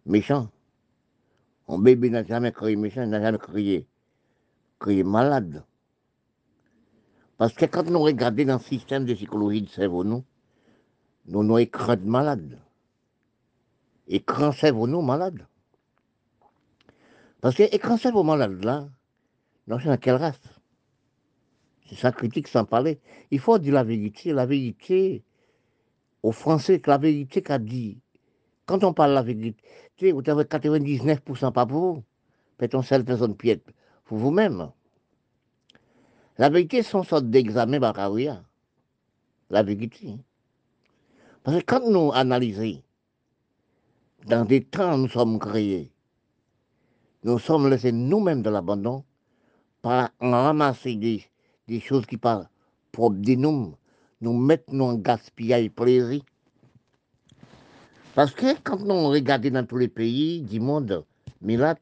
[0.06, 0.48] méchant.
[1.66, 3.88] Un bébé n'a jamais créé méchant, n'a jamais créé,
[4.78, 5.64] créé malade.
[7.36, 10.22] Parce que quand nous regardons dans le système de psychologie de cerveau, nous,
[11.26, 12.56] nous avons écran de malade.
[14.08, 15.46] Écran cerveau, nous, malade.
[17.40, 18.88] Parce que écran cerveau malade, là,
[19.66, 20.40] non, dans quelle race
[21.88, 23.00] C'est ça critique sans parler.
[23.30, 24.32] Il faut dire la vérité.
[24.32, 25.22] La vérité,
[26.22, 27.98] aux Français, que la vérité qu'a dit.
[28.66, 32.04] Quand on parle de la vérité, vous avez 99% pas pour vous.
[32.56, 33.64] Peut-être seule personne piète
[34.04, 34.70] pour vous-même.
[36.36, 38.42] La vérité, c'est une sorte d'examen baccalauréat.
[39.50, 40.16] La vérité.
[41.42, 42.82] Parce que quand nous analysons,
[44.26, 45.92] dans des temps nous sommes créés,
[47.24, 49.04] nous sommes laissés nous-mêmes dans l'abandon,
[49.82, 51.24] par ramasser des,
[51.68, 52.48] des choses qui parlent
[52.92, 53.74] propres de nous,
[54.20, 56.22] nous mettre en gaspillage plaisir.
[58.14, 61.04] Parce que quand nous regardons dans tous les pays du monde,
[61.40, 61.76] Milat,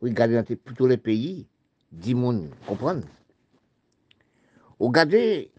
[0.00, 1.46] regardez dans tous les pays
[1.90, 3.02] du monde, comprenez
[4.78, 5.52] Regardez,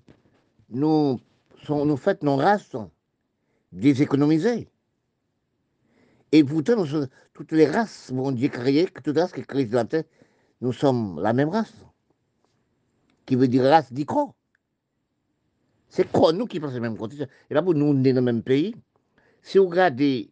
[0.69, 1.17] nous,
[1.63, 2.75] sont, nous faisons nos races
[3.71, 4.67] déséconomisées.
[6.33, 6.83] Et pourtant,
[7.35, 10.03] toutes les races vont Dieu créer, toutes les races qui la terre,
[10.61, 11.71] nous sommes la même race.
[13.27, 14.33] Qui veut dire race d'Icro.
[15.89, 17.17] C'est quoi nous qui pensons le même côté
[17.51, 18.75] Et là, pour nous, on dans le même pays.
[19.43, 20.31] Si vous regardez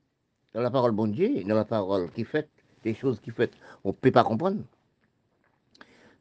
[0.56, 2.50] dans la parole bon Dieu, dans la parole qui fait,
[2.84, 3.52] des choses qui fait,
[3.84, 4.64] on ne peut pas comprendre.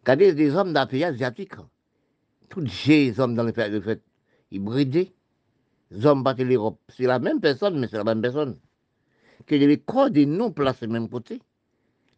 [0.03, 1.55] Regardez des hommes le pays asiatique.
[2.51, 4.03] Tous les hommes dans le pays de fait,
[4.51, 5.15] hybridés.
[5.91, 6.79] Les hommes battent l'Europe.
[6.91, 8.59] C'est la même personne, mais c'est la même personne.
[9.47, 11.41] Que les corps de nous placent le même côté.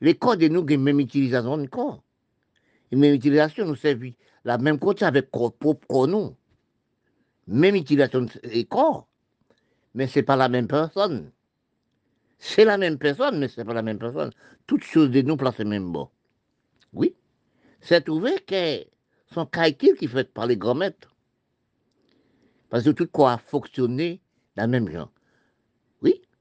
[0.00, 2.02] Les corps de nous la même utilisation de corps.
[2.90, 4.10] La même utilisation nous servent
[4.44, 6.36] la même côté avec corps propre nous
[7.46, 9.08] même utilisation des corps,
[9.94, 11.30] mais ce n'est pas la même personne.
[12.38, 14.30] C'est la même personne, mais ce n'est pas la même personne.
[14.66, 16.08] Toutes choses de nous placent même bon.
[16.92, 17.14] Oui,
[17.80, 18.84] c'est trouvé que
[19.32, 21.14] son calcul qui fait par les grands maîtres.
[22.68, 24.20] Parce que tout quoi a fonctionné
[24.56, 25.10] dans le même genre.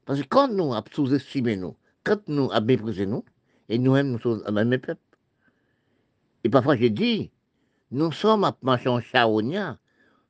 [0.04, 3.24] Parce que quand nous avons sous-estimé nous, quand nous avons méprisé nous,
[3.68, 5.00] et nous-mêmes nous sommes le même peuple.
[6.44, 7.30] Et parfois j'ai dit,
[7.90, 9.78] nous sommes à marcher en charognard,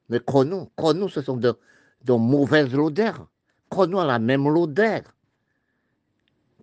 [0.08, 1.54] mais nous, nous, ce sont de,
[2.04, 3.28] de mauvaises odeurs.
[3.88, 5.02] nous a la même odeur.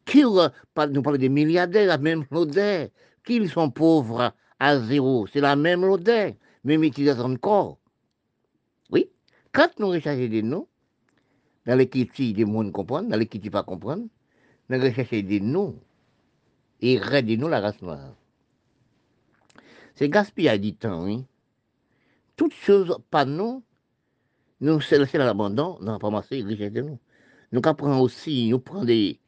[0.05, 2.89] Qui nous parle des milliardaires, la même odeur.
[3.25, 7.79] Qu'ils sont pauvres à zéro, c'est la même odeur, même utilisation de corps.
[8.91, 9.09] Oui,
[9.51, 10.67] quand nous recherchons des noms,
[11.65, 14.05] dans l'équipe des monde comprennent, dans l'équipe pas comprendre,
[14.69, 15.79] nous recherchons des noms
[16.81, 18.13] et des nous la race noire.
[19.95, 21.25] C'est gaspillage du temps, oui
[22.39, 23.61] toutes choses pas nous,
[24.61, 26.97] nous c'est laisser l'abandon, nous avons ramasser les richesses de nous.
[27.51, 29.19] Nous apprenons aussi, nous prendre des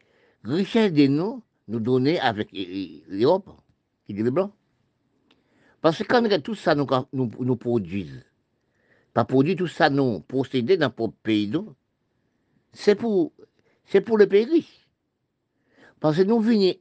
[0.46, 3.50] richesses de nous, nous donner avec l'Europe,
[4.06, 4.54] qui dit les Blancs.
[5.82, 8.22] Parce que quand tout ça nous, nous, nous produisons,
[9.14, 11.52] pas produire tout ça, nous posséder dans notre pays,
[12.74, 13.32] c'est pour,
[13.86, 14.88] c'est pour le pays riche.
[16.00, 16.74] Parce que nous venons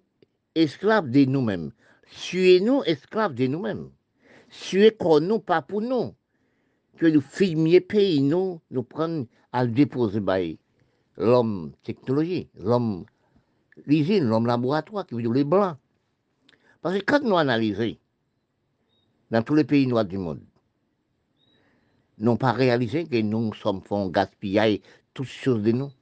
[0.55, 1.72] esclaves de nous-mêmes.
[2.07, 3.90] Suez-nous esclaves de nous-mêmes.
[4.48, 6.14] Suez nous, pas pour nous
[6.98, 10.20] que nous filmions pays, nous, nous prenons à déposer
[11.16, 13.05] l'homme technologie, l'homme
[13.87, 15.76] l'usine, l'homme laboratoire, qui veut dire les blancs.
[16.83, 17.96] Parce que quand nous analysons
[19.31, 20.42] dans tous les pays noirs du monde,
[22.18, 24.83] n'avons pas réalisé que nous sommes fait gaspiller
[25.14, 25.92] toutes choses de nous.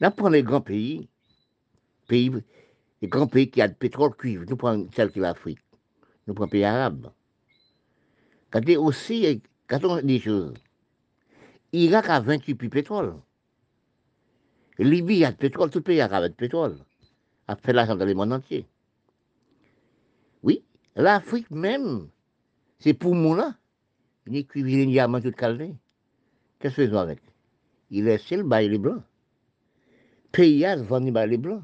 [0.00, 1.08] Nous prenons les grands pays,
[2.08, 2.32] pays,
[3.02, 5.60] les grands pays qui ont du pétrole cuivre, nous prenons celle qui est l'Afrique,
[6.26, 7.12] nous prenons les pays arabes.
[8.50, 10.54] Quand aussi, quand on dit choses,
[11.72, 13.14] Irak a 28 puits pétrole.
[14.78, 16.78] Libye, a de pétrole, tout le pays a de pétrole.
[17.46, 18.66] A fait l'argent dans le monde entier.
[20.42, 20.64] Oui,
[20.96, 22.08] l'Afrique même,
[22.78, 23.54] c'est pour moi là.
[24.26, 25.74] Il est y a tout calé.
[26.60, 27.20] Qu'est-ce que fait avec?
[27.90, 29.02] Il laisse le bail les blancs.
[30.30, 31.62] Pays à venir les blancs.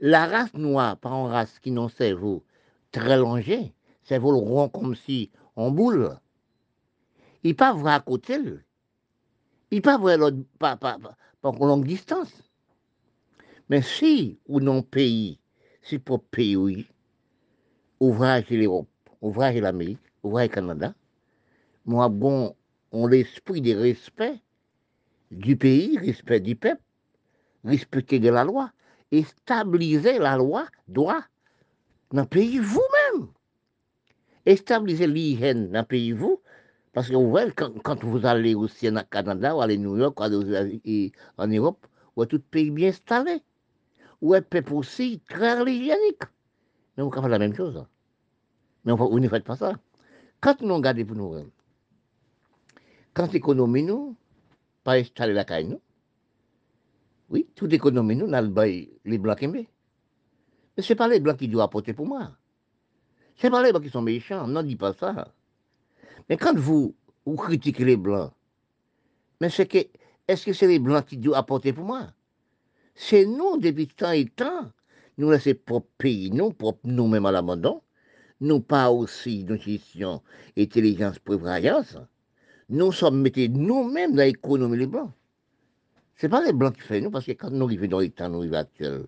[0.00, 2.44] La race noire, pas une race qui n'ont cerveau
[2.92, 6.16] très longé, cerveau rond comme si en boule.
[7.42, 8.38] Il pas vrai à côté.
[9.70, 12.32] Il pas vrai l'autre, pas, pas, pas, pas longue distance.
[13.68, 15.40] Mais si, ou non pays,
[15.82, 16.86] si pour pays, oui,
[17.98, 18.88] ouvrage l'Europe,
[19.20, 20.94] ouvrage l'Amérique, ouvrage le Canada,
[21.84, 22.54] moi, bon,
[22.92, 24.40] on l'esprit de respect
[25.30, 26.82] du pays, respect du peuple,
[27.64, 28.70] respecter de la loi,
[29.10, 31.24] et stabiliser la loi, doit,
[32.12, 33.28] dans le pays vous-même.
[34.46, 36.40] Et stabiliser l'hygiène dans le pays vous,
[36.92, 40.24] parce que vous voyez, quand, vous allez aussi au Canada, ou à New York, ou
[41.38, 43.42] en Europe, où tout pays bien installé,
[44.20, 46.22] où un peuple aussi très hygiénique.
[46.96, 47.82] Mais vous pouvez faire la même chose.
[48.84, 49.72] Mais vous ne faites pas ça.
[50.40, 51.52] Quand nous regardons pour nous,
[53.14, 54.16] quand l'économie nous,
[54.84, 55.80] pas installer la caille nous,
[57.30, 59.66] oui, toute l'économie nous, n'a les blancs qui Mais
[60.78, 62.32] ce n'est pas les blancs qui doivent apporter pour moi.
[63.36, 65.32] Ce n'est pas les blancs qui sont méchants, non, dis pas ça.
[66.28, 66.94] Mais quand vous,
[67.24, 68.32] vous critiquez les blancs,
[69.40, 69.78] mais c'est que,
[70.28, 72.12] est-ce que c'est les blancs qui doivent apporter pour moi?
[72.94, 74.70] C'est nous, depuis tant et temps,
[75.18, 77.82] nous laissons propre pays, nous, propre nous-mêmes à l'abandon,
[78.40, 80.22] nous pas aussi de gestion,
[80.56, 81.96] intelligence, prévoyance,
[82.72, 85.12] nous sommes mettés nous-mêmes dans l'économie des blancs.
[86.16, 88.30] Ce n'est pas les blancs qui font nous, parce que quand nous arrivons dans temps,
[88.30, 89.06] nous arrivons actuels,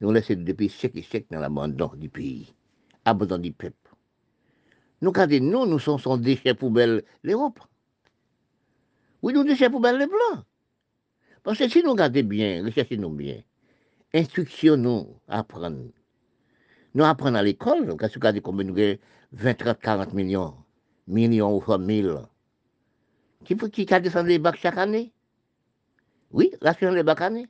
[0.00, 2.54] nous laissons depuis siècles et siècles dans l'abandon du pays,
[3.04, 3.76] abandon du peuple.
[5.02, 7.60] Nous, quand nous, nous sommes son déchet poubelle l'Europe.
[9.20, 10.42] Oui, nous déchets poubelle les blancs.
[11.42, 13.42] Parce que si nous regardons bien, recherchez-nous bien,
[14.14, 15.92] instructionnons, apprenons.
[16.94, 18.96] Nous apprenons à l'école, quand nous regardons combien nous avons
[19.32, 20.54] 20, 30, 40 millions,
[21.06, 22.28] millions ou 1000.
[23.44, 25.12] Qui, qui a descendu les bacs chaque année?
[26.30, 27.46] Oui, l'assurance des bacs année.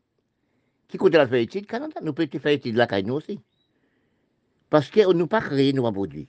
[0.89, 2.01] Qui compte la faire étude Canada?
[2.03, 3.41] Nous pouvons faire étude la nous aussi.
[4.71, 6.29] Parce que nous pas créé nos produits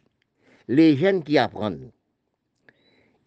[0.67, 1.91] les jeunes qui apprennent,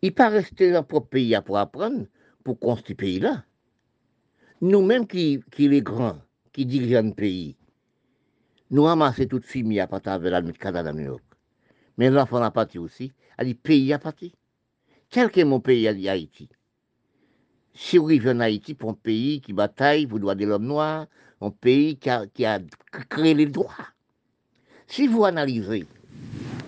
[0.02, 2.06] ils ne pas rester dans leur propre pays pour apprendre,
[2.44, 3.44] pour construire ce pays-là.
[4.60, 6.20] Nous-mêmes qui, qui les grands,
[6.52, 7.56] qui dirigeons le pays,
[8.70, 11.24] nous ramassons toute famille à partir avec la Canada, New York.
[11.96, 14.34] Mais l'enfant a parti aussi, a dit pays a parti.
[15.10, 16.48] Tel que mon pays Haïti?
[17.72, 20.66] Si vous arrivez en Haïti pour un pays qui bataille pour le droit de l'homme
[20.66, 21.06] noir,
[21.40, 22.26] un pays qui a,
[23.08, 23.72] créé les droits.
[24.86, 25.86] Si vous analysez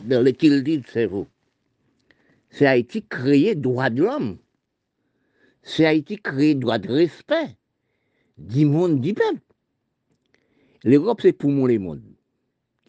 [0.04, 1.26] dans le qu'il dit, c'est vous.
[2.48, 4.38] C'est Haïti créé droit de l'homme.
[5.62, 7.56] C'est Haïti créé droit de respect
[8.38, 9.40] du monde, du peuple.
[10.82, 12.02] L'Europe, c'est pour moi les mondes,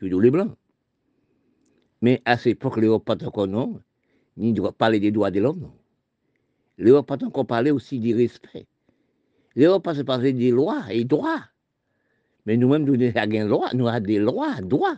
[0.02, 0.56] dire les Blancs.
[2.02, 3.82] Mais à cette époque, l'Europe pas encore non,
[4.42, 5.72] ni doit parler des droits de l'homme,
[6.78, 8.66] L'Europe pas encore parler aussi du respect.
[9.56, 11.44] L'Europe pas parler des lois et droits.
[12.48, 14.98] Mais nous-mêmes, nous avons lois, nous avons des lois, droits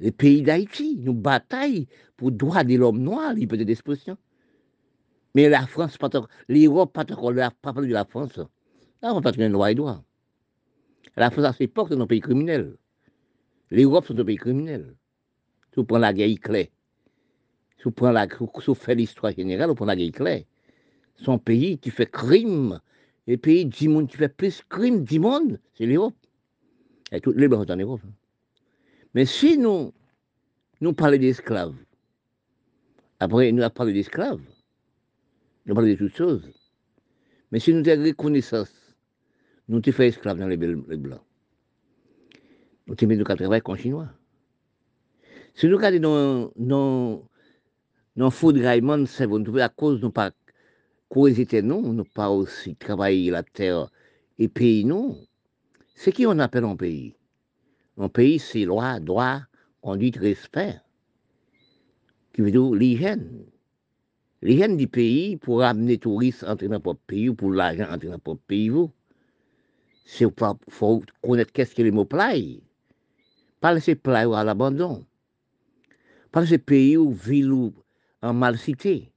[0.00, 1.86] le pays d'Haïti, nous bataillons
[2.16, 4.16] pour le droit de l'homme noir, liberté d'expression.
[5.34, 5.98] Mais la France,
[6.48, 8.38] l'Europe, pas encore, parlé de la France.
[9.02, 10.02] Là, on n'a pas de loi et droit.
[11.16, 12.76] La France, à cette époque, c'est un pays criminel.
[13.70, 14.96] L'Europe, c'est un pays criminel.
[15.68, 16.66] Si vous prenez la guerre claire,
[17.80, 20.44] si vous la, si fait l'histoire générale, vous prenez la guerre claire.
[21.16, 22.78] Son pays qui fait crime,
[23.26, 26.14] le pays du monde qui fait plus crime du monde, c'est l'Europe.
[27.10, 28.02] Et toutes les blancs sont en Europe.
[29.14, 29.92] Mais si nous,
[30.80, 31.74] nous parlons d'esclaves,
[33.18, 34.40] après nous avons parlé d'esclaves,
[35.64, 36.48] nous parlons de toutes choses.
[37.50, 38.72] Mais si nous avons reconnaissance,
[39.68, 41.22] nous avons fait esclaves dans les, blancs.
[42.86, 44.08] Nous avons mis nous travailler comme chinois.
[45.54, 47.29] Si nous regardons dans
[48.30, 49.28] faux graillement, c'est
[49.60, 50.32] à cause de nous pas
[51.08, 53.90] causer nous, nous pas aussi travailler la terre
[54.38, 55.16] et pays nous.
[55.94, 57.14] C'est qui on appelle un pays?
[57.96, 59.40] Mon pays, c'est loi, droit,
[59.82, 60.80] conduite, respect.
[62.32, 63.44] Qui veut dire l'hygiène.
[64.40, 68.08] L'hygiène du pays pour amener les touristes entrer dans notre pays ou pour l'argent entrer
[68.08, 68.70] dans notre pays.
[70.06, 70.26] C'est
[70.68, 72.60] faut connaître qu'est-ce que les mots plaît.
[73.60, 75.04] Pas laisser plaît à l'abandon.
[76.32, 77.74] Pas laisser pays ou ville ou
[78.22, 79.12] en mal cité.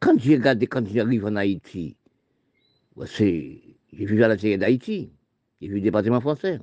[0.00, 1.96] Quand j'ai regardé, quand j'arrive en Haïti,
[3.16, 5.12] j'ai vu à la série d'Haïti,
[5.60, 6.60] j'ai vu le département français.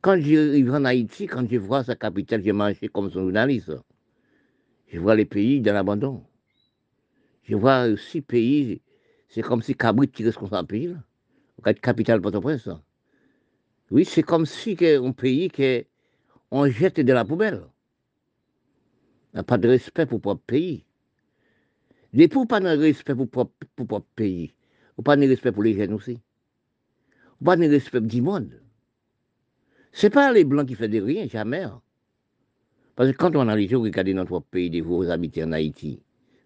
[0.00, 3.72] Quand j'arrive en Haïti, quand je vois sa capitale, j'ai mangé comme son journaliste.
[4.88, 6.24] Je vois les pays dans l'abandon.
[7.44, 8.80] Je vois aussi pays,
[9.28, 10.96] c'est comme si Cabrit tirait son pays.
[11.58, 12.68] Regarde capitale Port-au-Prince.
[13.90, 17.62] Oui, c'est comme si un pays qu'on jette de la poubelle.
[19.34, 20.84] N'a pas de respect pour propre pays.
[22.30, 24.54] Pour pas de respect pour propre, pour propre pays,
[25.04, 26.18] pas de respect pour les jeunes aussi.
[27.40, 28.60] Ou pas de respect du monde.
[29.92, 31.62] C'est pas les blancs qui font de rien, jamais.
[31.62, 31.80] hein.
[32.96, 36.02] Parce que quand on analyse, vous regardez notre pays, vous habitez en Haïti,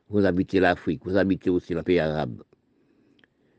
[0.09, 2.43] vous habitez l'Afrique, vous habitez aussi le pays arabe.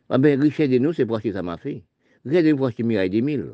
[0.09, 1.83] Ah ben, richesse de nous, c'est pour ce que ça m'a fait.
[2.25, 3.53] Richesse de nous acheter Mirail des Mille.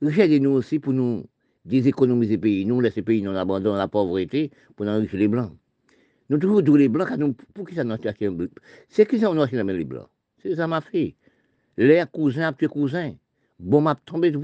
[0.00, 1.26] Richesse de nous aussi pour nous
[1.64, 5.52] déséconomiser le pays, nous laisser le pays dans l'abandon, la pauvreté, pour enrichir les Blancs.
[6.30, 7.08] Nous trouvons tous les Blancs,
[7.54, 7.96] pour qui ça nous
[8.32, 8.50] bleu
[8.88, 10.08] C'est qui ça nous acheté les Blancs?
[10.42, 11.14] C'est ça m'a fait.
[11.76, 13.14] L'air cousin après cousin.
[13.58, 14.42] Bon, m'a tombé tout,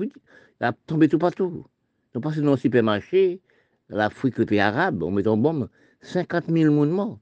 [0.60, 1.66] m'a tombé tout partout.
[2.14, 3.40] Nous passons dans le supermarché,
[3.88, 5.68] l'Afrique, le pays arabe, on met en bombe
[6.00, 7.18] 50 000 monde morts.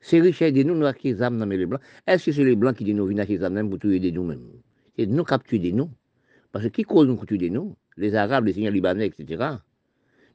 [0.00, 1.80] C'est richesse de nous, nous qui les âmes dans les Blancs.
[2.06, 4.10] Est-ce que c'est les Blancs qui disent nous venir chez les âmes pour tuer de
[4.10, 4.48] nous-mêmes?
[4.96, 5.90] C'est nous qui tuer de nous.
[6.52, 7.74] Parce que qui cause nous tuer de nous?
[7.96, 9.44] Les Arabes, les seigneurs libanais, etc.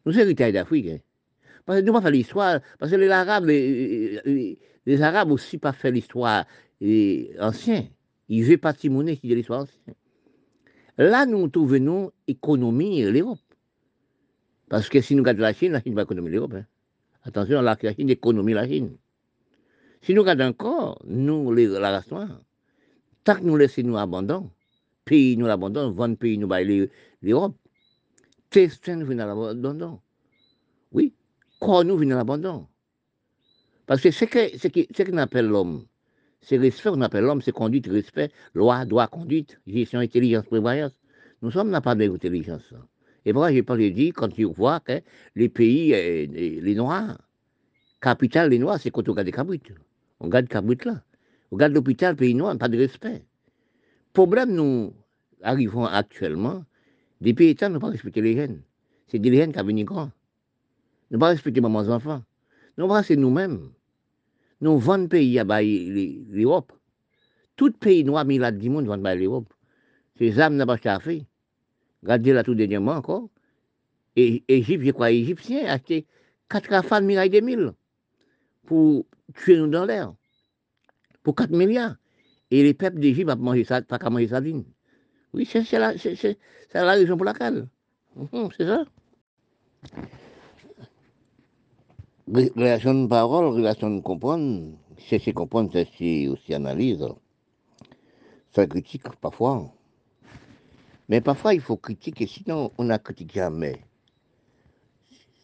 [0.05, 0.87] Nous héritage d'Afrique.
[0.87, 0.99] hein.
[1.65, 2.59] Parce que nous pas fait l'histoire.
[2.79, 6.45] Parce que les Arabes, les, les- Arabes aussi pas fait l'histoire
[7.39, 7.87] ancienne.
[8.29, 9.95] Ils veulent pas timonier qui de l'histoire ancienne.
[10.97, 13.39] Là, nous trouvons économie l'Europe.
[14.69, 16.53] Parce que si nous regardons la Chine, la Chine va économiser l'Europe.
[16.55, 16.65] hein.
[17.23, 18.95] Attention, la Chine économie la Chine.
[20.01, 22.41] Si nous regardons encore, nous, les, la race noire,
[23.23, 24.49] tant que nous laissons nous abandon,
[25.09, 26.89] pays nous l'abandon, 20 pays nous baillent
[27.21, 27.55] l'Europe,
[28.53, 29.99] vient à l'abandon.
[30.91, 31.13] Oui,
[31.59, 32.67] quoi nous vient à l'abandon.
[33.87, 35.85] Parce que ce que- ce qui- ce qu'on appelle l'homme,
[36.41, 40.93] c'est respect, on appelle l'homme, c'est conduite, respect, loi, droit, conduite, gestion, intelligence, prévoyance.
[41.41, 42.73] Nous sommes n'a pas d'intelligence.
[43.25, 45.01] Et pourquoi j'ai pas dit, quand tu vois que
[45.35, 47.17] les pays, euh, les les Noirs,
[47.99, 49.61] capitale des Noirs, c'est quand on regarde Cabrit.
[50.19, 51.03] On regarde Cabrit là.
[51.51, 53.23] On regarde l'hôpital, pays noir, pas de respect.
[54.13, 54.93] Problème, nous
[55.41, 56.63] arrivons actuellement,
[57.21, 58.61] des pays états n'ont pas respecté les jeunes.
[59.07, 60.11] C'est des jeunes qui venu grand.
[61.11, 62.23] Nous pas respecter mamans enfants.
[62.77, 63.71] Nous, c'est nous-mêmes.
[64.61, 66.71] Nous vendons pays à l'Europe.
[67.55, 69.53] Tout pays noir, là, du monde, vendent bailler l'Europe.
[70.17, 71.25] Ces âmes n'a pas fait.
[72.03, 73.29] Regardez là tout dernièrement encore.
[74.15, 76.05] Et Égypte, je crois, Égyptien, a acheté
[76.49, 77.73] 4 rafales Mirail des Mille
[78.65, 80.13] pour tuer nous dans l'air.
[81.23, 81.95] Pour 4 milliards.
[82.51, 84.63] Et les peuples d'Égypte n'ont mangé ça, pas manger sardines.
[85.33, 87.67] Oui, c'est la, raison pour laquelle.
[88.57, 88.85] C'est ça.
[92.27, 94.73] Relation de parole, relation de comprendre,
[95.07, 97.05] c'est comprendre, c'est aussi analyse.
[98.51, 99.71] Ça critique parfois.
[101.07, 103.81] Mais parfois, il faut critiquer, sinon on ne critique jamais.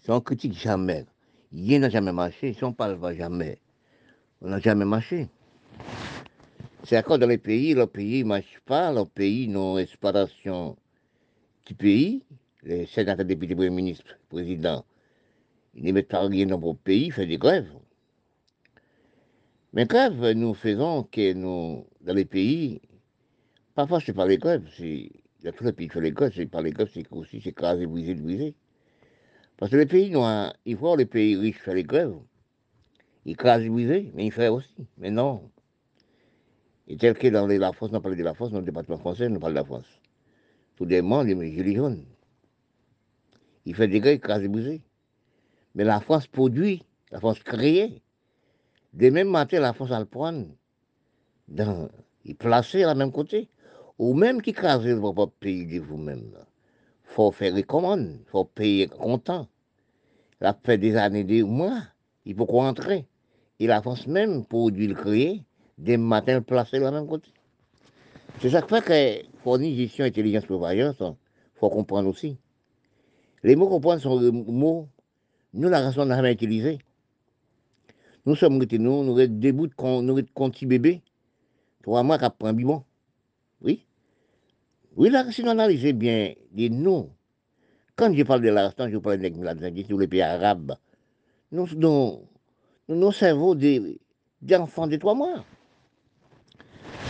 [0.03, 1.05] Si on critique jamais,
[1.51, 2.53] rien n'a jamais marché.
[2.53, 3.57] Si on parle pas jamais,
[4.41, 5.27] on n'a jamais marché.
[6.85, 10.77] C'est encore dans les pays, le pays ne marche pas, le pays non exploitation
[11.65, 12.23] du pays,
[12.61, 14.85] les sénateurs, députés, premiers ministres, présidents,
[15.73, 17.71] ils ne mettent pas rien dans notre pays, ils font des grèves.
[19.73, 22.81] Mais grèves, nous faisons que dans les pays,
[23.73, 25.09] parfois c'est pas les grèves, c'est,
[25.43, 27.87] a tous les pays font les grèves, c'est pas les grèves, c'est aussi, c'est craser,
[27.87, 28.53] briser, briser.
[29.57, 32.13] Parce que les pays noirs, ils voient les pays riches faire les grèves,
[33.25, 34.87] ils crasent, briser, mais ils font aussi.
[34.99, 35.49] Mais non.
[36.87, 38.97] Et tel que dans les- la France, on parle de la France, dans le département
[38.97, 39.87] français, on parle de la France.
[40.75, 42.05] Tout des membres, les gilets jaunes.
[43.65, 44.81] Ils font des grèves, crasent, briser.
[45.73, 48.01] Mais la France produit, la France crée.
[48.93, 50.47] Des mêmes matins, la France va le prendre,
[51.47, 51.89] dans,
[52.23, 53.49] il placer à la même côté.
[53.97, 56.31] Ou même qui crase votre pays de vous-même.
[57.05, 59.47] Il faut faire des commandes, il faut payer comptant.
[60.41, 61.81] Ça fait des années, des mois,
[62.25, 63.05] il faut rentrer.
[63.59, 65.43] Et la France même produit le créer,
[65.77, 67.31] des matins placer à la même côté.
[68.41, 71.15] C'est ça qui fait que fournir gestion intelligence prévoyance, il
[71.59, 72.37] faut comprendre aussi.
[73.43, 74.89] Les mots comprendre sont des mots,
[75.53, 76.79] nous, la race, on n'a jamais utilisé.
[78.25, 81.01] Nous sommes restés, nous, nous sommes de con, nous sommes petit bébé.
[81.83, 82.83] Trois mois qu'à prendre bibon.
[83.61, 83.85] Oui.
[84.97, 87.11] Oui, là, si nous analysons bien les noms,
[87.95, 90.75] quand je parle de l'instant, je parle de tous les pays arabes,
[91.51, 92.21] nous, nous,
[92.89, 93.99] nous, cerveaux des,
[94.41, 95.45] des enfants de trois mois.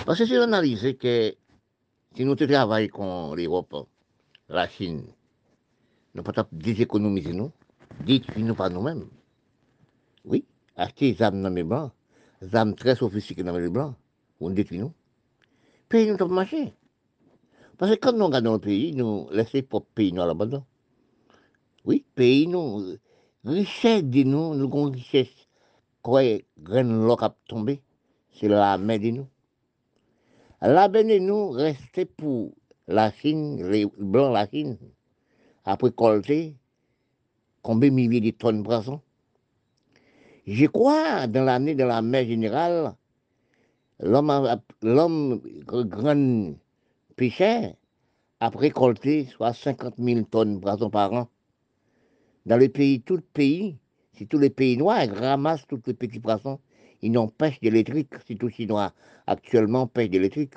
[0.06, 1.36] Parce que si nous analysons que
[2.16, 3.88] si nous travaillons avec l'Europe,
[4.50, 5.02] la Chine,
[6.14, 7.52] nous ne pouvons pas déséconomiser nous,
[8.06, 9.08] détruire nous par nous-mêmes.
[10.24, 10.46] Oui,
[10.76, 11.92] acheter des armes dans les blancs,
[12.40, 13.96] des armes très sophistiquées dans les blancs,
[14.40, 14.94] on détruit nous.
[15.90, 16.72] Pays nous pas marcher.
[17.80, 20.64] Parce que quand nous regardons le pays, nous laissons pour pays nous à l'abandon.
[21.84, 22.96] Oui, pays nous,
[23.44, 25.48] richesse de nous, nous avons richesse,
[26.04, 26.22] quoi,
[26.60, 27.82] graine l'eau qui a tombé,
[28.34, 29.28] c'est la main de nous.
[30.68, 32.52] La nous restait pour
[32.88, 34.80] la Chine, les blancs la Chine,
[35.64, 36.56] après colter
[37.62, 39.00] combien de milliers de tonnes de poissons?
[40.48, 42.96] Je crois, dans l'année de la mer générale,
[44.00, 46.56] l'homme, grand
[47.16, 47.76] pêcheur
[48.40, 51.30] a récolté soit 50 000 tonnes de poissons par an.
[52.48, 53.78] Dans les pays, tout le pays,
[54.14, 56.60] si tous les pays noirs ramassent tous les petits poissons,
[57.06, 58.92] ils n'ont pêche électrique, si les Chinois
[59.28, 60.56] actuellement pêche électrique.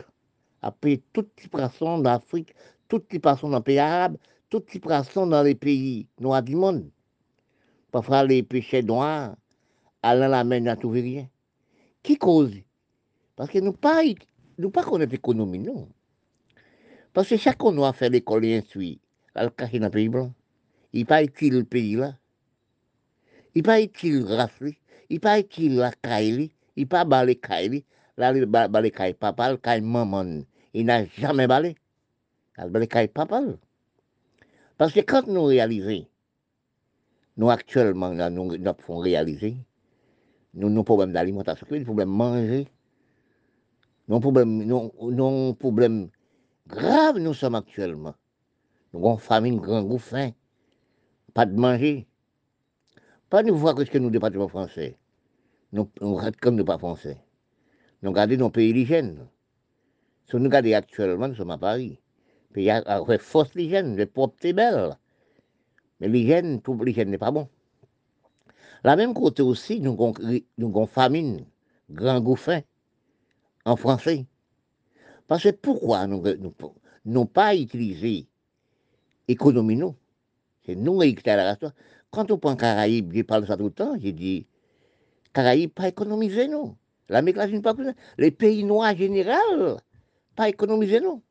[0.62, 2.54] Après, tous les poissons d'Afrique,
[2.88, 4.16] tous les poissons dans les pays arabes,
[4.48, 6.90] tous les poissons dans les pays noirs du monde.
[7.92, 9.36] Parfois, les péchés noirs,
[10.02, 11.28] allant la mer, n'a trouvé rien.
[12.02, 12.56] Qui cause?
[13.36, 14.00] Parce que nous pas,
[14.56, 15.86] nous pas connaissons l'économie, non.
[17.12, 19.00] Parce que chaque noir fait l'école et instruit,
[19.34, 20.32] elle cache dans le pays blanc.
[20.94, 22.16] Il pas utile le pays là.
[23.54, 24.50] Il pas utile race,
[25.10, 27.84] il pas utile la caille, il pas balé caille,
[28.16, 30.42] là il balé caille papa, le caille maman.
[30.74, 31.76] Il n'a jamais balé.
[32.58, 33.42] Il balé caille papa.
[34.76, 36.06] Parce que quand nous réalisons,
[37.36, 39.56] nous actuellement, nous, nous faisons réaliser,
[40.54, 42.68] nous avons problème d'alimentation, nous problème de manger,
[44.08, 46.08] nous problème, nous, nous problème
[46.66, 48.14] grave, nous sommes actuellement.
[48.92, 50.30] Nous avons famine, grand goût, faim,
[51.32, 52.07] pas de manger.
[53.30, 54.96] Pas de voir que ce que nous, département français,
[55.72, 57.18] nous, nous comme nous pas français.
[58.02, 59.28] Nous regardons nos pays l'hygiène.
[60.26, 62.00] Si nous regardons actuellement, nous sommes à Paris.
[62.54, 64.96] Pays avec force l'hygiène, les propres belles.
[66.00, 67.48] Mais l'hygiène, tout l'hygiène n'est pas bon.
[68.82, 69.92] La même côté aussi, nous
[70.58, 71.44] avons famine,
[71.90, 72.62] grand gouffin,
[73.66, 74.24] en français.
[75.26, 76.22] Parce que pourquoi nous
[77.04, 78.26] n'avons pas utilisé
[79.26, 79.94] l'économie, nous?
[80.64, 81.56] C'est nous qui la
[82.10, 84.46] Quand on prend Caraïbes, je parle ça tout le temps, j'ai dit,
[85.32, 86.76] Caraïbes, pas économiser, nous.
[87.08, 87.74] L'Amérique latine, pas
[88.16, 89.78] Les pays noirs général,
[90.34, 91.22] pas économiser, nous.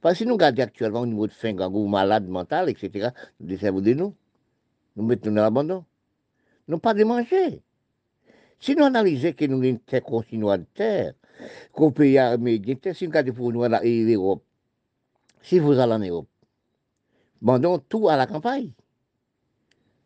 [0.00, 3.10] Parce que si nous regardons actuellement au niveau de faim, gangou, malade mental, etc.,
[3.40, 4.14] nous décevons de nous.
[4.96, 5.84] Nous mettons dans l'abandon.
[6.68, 7.62] Nous pas de manger.
[8.58, 11.14] Si nous analysons que nous avons une terre chinoise de terre,
[11.94, 14.42] peut y américain, si nous regardons pour nous l'Europe,
[15.42, 16.28] si vous allez en Europe,
[17.40, 18.70] demandons tout à la campagne.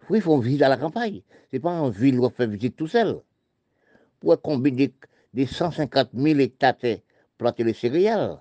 [0.08, 1.22] Oui, il faut visite à la campagne?
[1.50, 3.20] Ce n'est pas en ville où on fait visite tout seul.
[4.20, 4.92] Pour combiner
[5.34, 6.74] des 150 000 hectares
[7.36, 8.40] planter les céréales?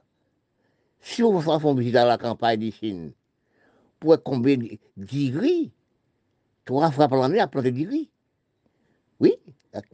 [1.01, 3.13] Si vous faites une visite à la campagne d'ici,
[3.99, 5.72] pour combien de riz,
[6.66, 8.09] trois fois par l'année à planter du riz.
[9.20, 9.34] Oui,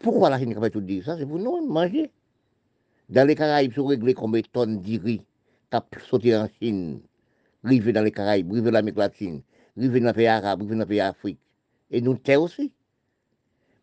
[0.02, 2.12] pourquoi la Chine fait tout dire ça C'est pour nous manger.
[3.10, 5.22] Dans les Caraïbes, si vous réglez combien de tonnes de riz
[5.72, 7.02] qui sauté en Chine,
[7.64, 9.42] rivé dans les Caraïbes, rivé dans l'Amérique latine,
[9.78, 11.51] rivé dans les pays arabes, rivé dans les pays africains
[11.92, 12.72] et nous taire aussi.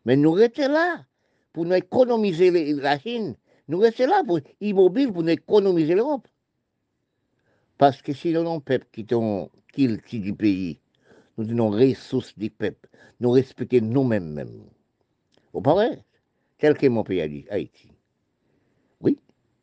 [0.05, 1.05] Mais nous restons là
[1.53, 3.35] pour nous économiser la Chine.
[3.67, 6.27] Nous restons là pour immobile pour nous économiser l'Europe.
[7.77, 10.79] Parce que si nous avons un peuple qui quitte qui du pays,
[11.37, 12.89] nous avons ressources du peuple,
[13.19, 14.33] nous respectons nous-mêmes.
[14.33, 14.63] Même.
[15.53, 16.03] Au pareil,
[16.57, 17.91] tel que mon pays a dit, Haïti.
[19.01, 19.17] Oui,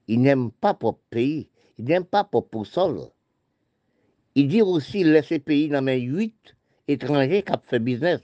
[0.09, 3.11] il n'aime pas propre pays, il n'aime pas propre sol.
[4.34, 6.55] Il dit aussi laisser pays dans main 8
[6.89, 8.20] étranger qui a fait business.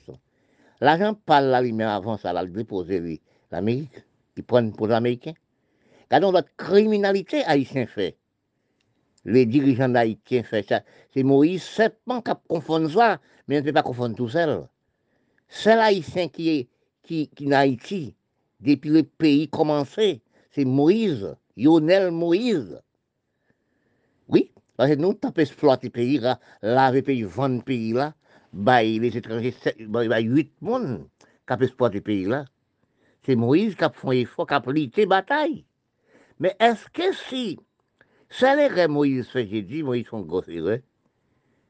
[0.81, 3.21] L'argent parle là lui-même avant ça, là, le déposer lui.
[3.51, 4.03] L'Amérique,
[4.37, 5.35] ils prennent pour l'Américain.
[6.05, 8.17] Regardons notre criminalité haïtienne fait.
[9.25, 10.83] Les dirigeants haïtiens font ça.
[11.15, 14.67] C'est Moïse simplement qui a confondu ça, mais on ne peut pas confondre tout seul.
[15.49, 16.69] C'est l'haïtien qui est
[17.03, 18.15] qui, qui en Haïti,
[18.61, 22.81] depuis le pays commencé, c'est Moïse, Lionel Moïse.
[24.29, 27.93] Oui, parce que nous, tapons exploiter le pays là, laver le pays, vendre le pays
[27.93, 28.15] là,
[28.53, 29.55] bah, les étrangers,
[29.89, 31.09] bah, huit personnes
[31.47, 32.45] qui ont exploité le pays là.
[33.25, 35.65] C'est Moïse qui a fait un effort, qui a pris bataille.
[36.41, 37.59] Mais est-ce que si
[38.29, 40.79] c'est les Moïse fait, j'ai dit, Moïse font grosse erreur.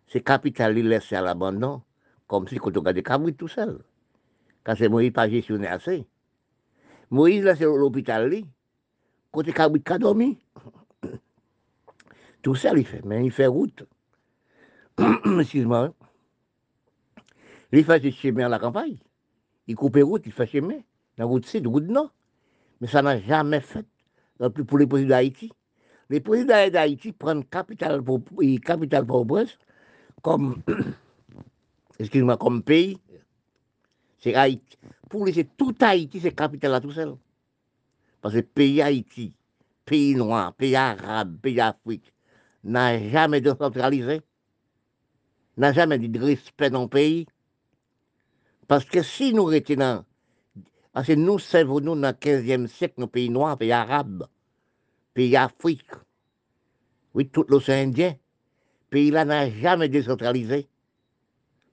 [0.06, 1.82] C'est capital, il laisse à l'abandon,
[2.26, 3.82] comme si quand on regarde des tout seul.
[4.64, 6.06] Quand c'est Moïse pas gestionné assez.
[7.10, 8.32] Moïse, là, c'est l'hôpital,
[9.32, 10.38] côté cabrit a dormi.
[12.42, 13.84] Tout seul, il fait, mais il fait route.
[15.40, 15.92] Excuse-moi.
[17.72, 18.98] Il ses chemin à la campagne.
[19.66, 20.80] Il coupe route, il fait chemin.
[21.16, 22.10] La route la route non.
[22.80, 23.86] Mais ça n'a jamais fait
[24.66, 25.52] pour les présidents d'Haïti
[26.12, 28.20] les présidents d'Haïti prennent capital pour
[28.62, 29.26] capital pour
[30.20, 30.62] comme
[31.98, 32.98] excuse-moi comme pays.
[34.18, 34.76] C'est Haïti.
[35.08, 37.16] Pour laisser tout Haïti, c'est capital à tout seul.
[38.20, 39.32] Parce que pays Haïti,
[39.86, 42.12] pays noir, pays arabe, pays Afrique,
[42.62, 44.20] n'a jamais décentralisé,
[45.56, 47.26] n'a jamais dit de respect dans le pays.
[48.72, 50.02] Parce que si nous retenons,
[50.94, 54.26] parce que nous servons nous dans le 15e siècle, nos pays noirs, pays arabes,
[55.12, 55.90] pays Afrique,
[57.12, 58.14] oui, tout l'océan Indien,
[58.88, 60.70] pays là n'a jamais décentralisé.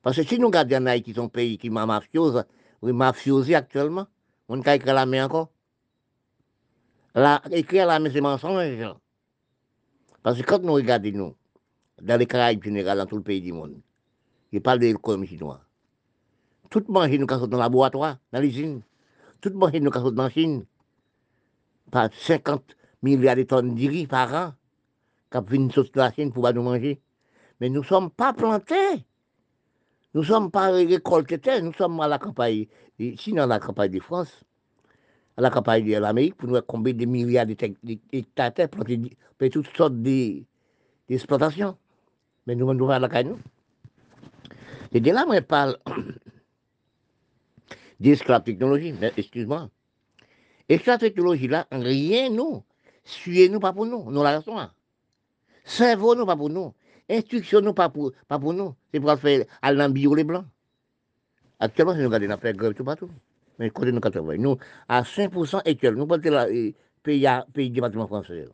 [0.01, 2.43] Parce que si nous regardons Haïti, son pays qui est mafiose,
[2.81, 4.07] oui, actuellement,
[4.49, 5.53] on ne peut écrire la main encore.
[7.15, 8.93] Là, écrire la main, c'est mensonge.
[10.21, 11.35] Parce que quand nous regardons, nous,
[12.01, 13.79] dans les Caraïbes général, dans tout le pays du monde,
[14.51, 15.68] je parle de l'économie chinoise.
[16.69, 18.81] Tout manger nous casse dans le laboratoire, dans l'usine.
[19.41, 20.65] Tout manger nous casse dans la Chine.
[21.91, 24.53] Par 50 milliards de tonnes de riz par an,
[25.31, 27.01] qui viennent de la Chine pour nous manger.
[27.59, 29.05] Mais nous ne sommes pas plantés.
[30.13, 32.65] Nous ne sommes pas récoltés, nous sommes à la campagne,
[32.97, 34.43] ici dans la campagne de France,
[35.37, 38.67] à la campagne de l'Amérique, pour nous combien de milliards d'hectares plantés
[39.37, 41.77] pour toutes sortes d'exploitations.
[42.47, 43.35] Mais nous, nous à la caille,
[44.91, 45.77] C'est de là je parle
[47.99, 49.69] d'esclave technologie, mais excuse-moi.
[50.67, 52.63] Esclave technologie là, rien nous.
[53.03, 54.55] Suivez-nous pas pour nous, nous la restons.
[55.63, 56.73] Servons-nous pas pour nous.
[57.09, 58.75] Instruction-nous pas pour, pas pour nous.
[58.93, 60.45] C'est pour faire à l'ambio les blancs.
[61.59, 63.09] Actuellement, nous regardons, on fait grève tout partout.
[63.57, 66.47] Mais côté nous 80, nous, à 5% actuels, nous partons là,
[67.03, 68.47] pays, pays département français.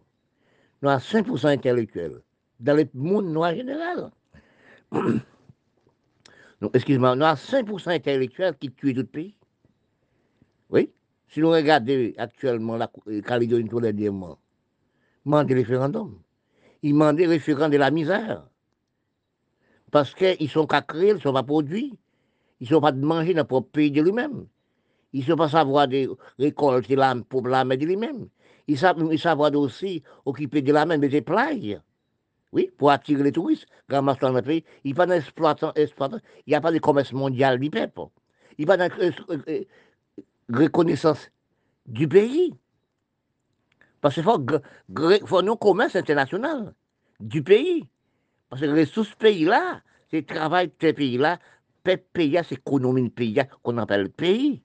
[0.81, 2.21] Nous à 5% intellectuels.
[2.59, 4.09] Dans le monde noir général.
[6.73, 9.35] excuse-moi, nous avons 5% intellectuels qui tuent tout le pays.
[10.69, 10.89] Oui.
[11.27, 12.89] Si nous regardons actuellement la
[13.25, 14.37] Calédonie tous les deux mois,
[15.25, 16.19] demande référendum.
[16.81, 18.47] Ils demandent référendum de la misère.
[19.91, 21.97] Parce qu'ils sont qu'à créer, ils ne sont pas produits.
[22.59, 24.47] Ils ne sont pas de manger dans leur pays de lui-même.
[25.13, 28.27] Ils ne sont pas savoir de récolter l'âme pour l'âme de lui-même.
[28.67, 31.79] Ils savent, ils savent aussi occuper de la même des plages.
[32.51, 34.63] Oui, pour attirer les touristes, dans le pays.
[34.83, 35.89] Il pas d'exploitant, il
[36.47, 38.01] n'y a pas de commerce mondial du peuple.
[38.57, 39.63] Il n'y a pas de euh, euh,
[40.49, 41.29] reconnaissance
[41.85, 42.53] du pays.
[43.99, 44.39] Parce qu'il faut,
[45.25, 46.73] faut un commerce international
[47.19, 47.89] du pays.
[48.49, 51.39] Parce que sous ce pays-là, c'est le travail de ce pays-là,
[51.85, 54.61] le pays, c'est l'économie pays qu'on appelle le pays.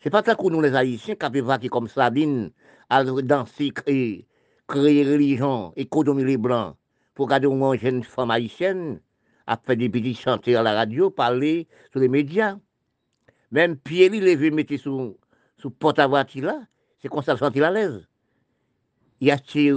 [0.00, 2.50] C'est pas ça que nous, les Haïtiens, qui avons comme Sabine,
[2.90, 3.72] à danser,
[4.66, 6.76] créer, religion, économie les Blancs
[7.14, 9.00] pour moins une femme haïtienne,
[9.46, 12.56] a fait des petits chanter à la radio, parler sur les médias.
[13.50, 15.16] Même il levé, mettre sous,
[15.58, 16.66] sous porte à là,
[17.00, 18.08] c'est comme ça sentir à l'aise.
[19.20, 19.72] Il a tiré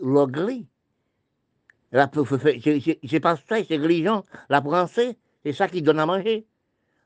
[0.00, 0.66] l'ogri.
[1.92, 4.24] C'est pas ça, c'est religion.
[4.48, 6.46] La français, c'est ça qui donne à manger.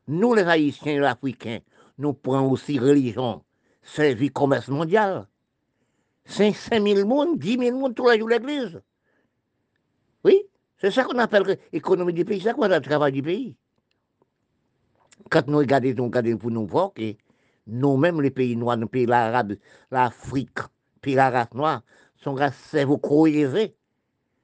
[0.08, 1.60] Nous, les Haïtiens, les Africains,
[1.98, 3.44] nous prenons aussi religion,
[3.98, 5.28] vie commerce mondial.
[6.28, 8.80] 5, 000 personnes, 10 000 personnes tous les jours l'église.
[10.24, 10.42] Oui,
[10.78, 13.56] c'est ça qu'on appelle l'économie du pays, c'est ça qu'on appelle le travail du pays.
[15.30, 17.14] Quand nous regardons, nous regardons pour nous voir que
[17.66, 19.54] nous-mêmes, les pays noirs, les pays arabes,
[19.90, 20.58] l'Afrique,
[21.00, 21.82] puis la race noire,
[22.16, 23.74] sont race cerveau croisé,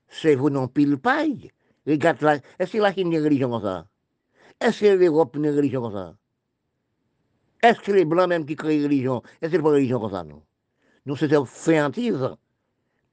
[0.09, 1.51] cerveau non pile paille.
[1.87, 3.87] Regarde là, est-ce que la Chine est une religion comme ça?
[4.61, 6.17] Est-ce que l'Europe est une religion comme ça?
[7.63, 10.13] Est-ce que les Blancs même qui créent religion, est-ce que c'est pas une religion comme
[10.13, 10.43] ça, non
[11.07, 12.29] nous sommes féantises,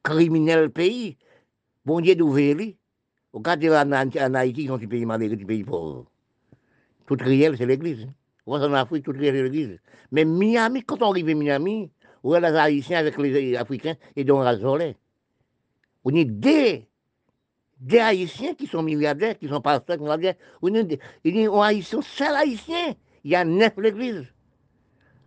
[0.02, 1.16] criminel pays.
[1.84, 2.76] Bon Dieu d'ouvrir lui.
[3.32, 6.06] Regardez en, en Haïti, ils ont des pays malheureux, des pays pauvres.
[7.06, 8.08] Tout réel, c'est l'église.
[8.46, 9.78] On en Afrique, tout réel, c'est l'église.
[10.10, 11.90] Mais Miami, quand on arrive à Miami,
[12.24, 14.96] a les Haïtiens avec les Africains et donc rasolés.
[16.04, 16.88] On est des,
[17.80, 20.34] des Haïtiens qui sont milliardaires, qui sont pasteurs, qui sont milliardaires.
[20.60, 22.94] On est des, Haïtiens, seul Haïtien.
[23.24, 24.26] Il y a neuf l'église.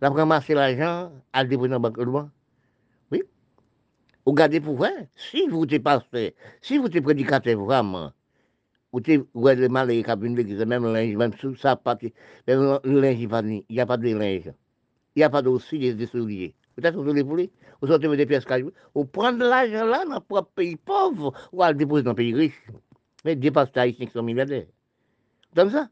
[0.00, 2.30] La ramasser l'argent, à le déposer dans le banque
[4.26, 8.10] Regardez pour vrai, si vous êtes pasteur, si vous êtes prédicateur vraiment,
[8.92, 12.12] vous êtes le mal et l'église, même linge, même sous sa partie,
[12.48, 14.52] même le linge, il n'y a pas de linge.
[15.14, 16.56] Il n'y a pas aussi de souliers.
[16.74, 20.50] Peut-être que vous voulez, vous sortez des pièces cailloux, vous prenez l'argent là dans notre
[20.50, 22.66] pays pauvre, ou à le déposer dans le pays riche.
[23.24, 24.66] Mais des pasteurs haïtiens qui sont milliardaires.
[25.54, 25.88] Comme ça.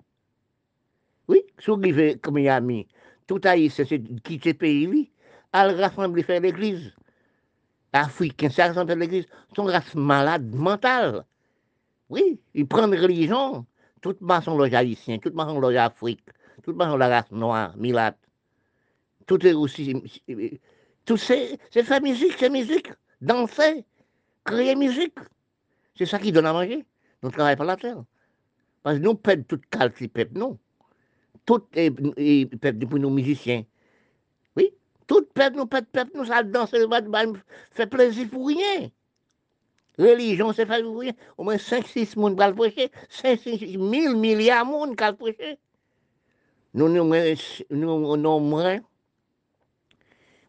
[1.29, 2.89] Oui, si vous vivez comme Miami,
[3.29, 5.13] tout haïtien, c'est quitter le pays,
[5.53, 6.93] à le rassembler, faire l'église.
[7.95, 11.25] Africains, ça ressemble l'Église, sont race malade mentale.
[12.11, 13.65] Oui, ils prennent religion.
[14.01, 16.21] Toute maçon loge haïtien, toute maçon loge Afrique,
[16.63, 18.19] toute maçon la race noire, milate.
[19.27, 19.95] Tout est aussi.
[21.07, 22.91] Tout c'est, c'est faire musique, c'est musique.
[23.21, 23.85] Danser,
[24.45, 25.19] créer musique.
[25.97, 26.85] C'est ça qui donne à manger.
[27.23, 28.05] Nous travaillons pas la terre.
[28.83, 30.59] Parce que nous perdons toute qualité peuple, non.
[31.47, 31.91] Tout est,
[32.61, 33.65] peuple pour nos musiciens.
[35.07, 36.71] Tout peuple, nous, peuple, peuple, nous, ça danse,
[37.73, 38.91] fait plaisir pour rien.
[39.99, 41.13] Religion, c'est fait pour rien.
[41.37, 45.59] Au moins 5-6 personnes qui prêcher, 5-6 000 milliards de monde qui prêcher.
[46.73, 47.05] Nous, nous,
[47.71, 48.29] nous, nous,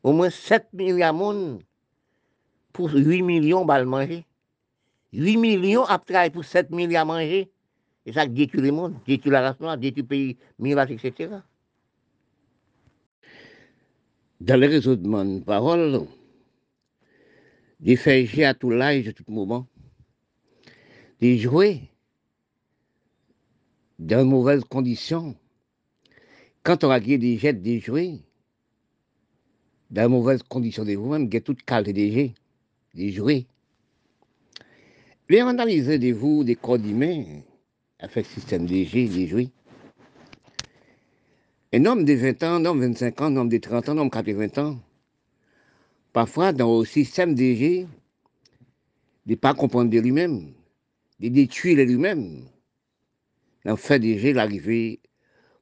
[0.05, 1.63] au moins 7 millions de monde
[2.71, 4.25] pour 8 millions de manger.
[5.13, 7.49] 8 millions à travailler pour 7 millions à manger.
[8.05, 11.37] Et ça détruit le monde, détruit la détruit le pays, mirage, etc.
[14.45, 16.05] Dans le raisonnement de parole,
[17.79, 19.65] des faire à tout l'âge, à tout moment,
[21.19, 21.81] de jouer
[23.97, 25.35] dans de mauvaises conditions.
[26.61, 28.19] Quand on a des jets de jouer,
[29.89, 32.33] dans de mauvaises conditions de vous-même, il y a toute qualité des jets,
[32.93, 33.47] des jouets.
[35.27, 37.41] Bien analyser de vous des humains,
[37.97, 39.49] avec le système des jets, des jouets.
[41.75, 43.91] Un homme de 20 ans, un homme de 25 ans, un homme de 30 ans,
[43.91, 44.79] un homme de 80 ans,
[46.13, 47.85] parfois dans le système jets,
[49.25, 50.53] de ne pas comprendre de lui-même,
[51.19, 52.47] de détruire lui-même.
[53.65, 55.01] En fait, déjà, il arrivé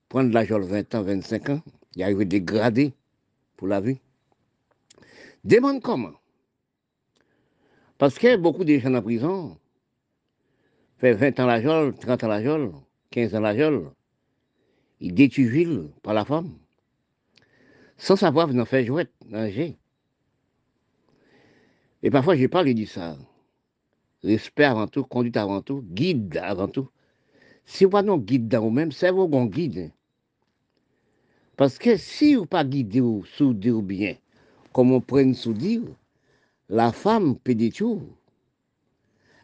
[0.07, 1.63] prendre l'âge de 20 ans, 25 ans,
[1.95, 2.93] il arrivé dégradé
[3.57, 3.97] pour la vie.
[5.43, 6.13] Demande comment.
[7.97, 9.57] Parce que beaucoup de gens en prison
[10.99, 12.71] fait 20 ans la jolle, 30 ans la jolle,
[13.09, 13.89] 15 ans la jolle.
[15.01, 16.57] Détruisent par la femme.
[17.97, 19.51] Sans savoir en fait jouer dans
[22.03, 23.17] Et parfois, je parle dis ça
[24.23, 26.89] respect avant tout, conduite avant tout, guide avant tout.
[27.65, 29.91] Si vous pas non guide dans vous-même, c'est vous qui guide.
[31.55, 34.15] Parce que si vous pas guidé ou soudé ou bien,
[34.71, 35.83] comme on prend sous dire,
[36.69, 38.01] la femme peut tout.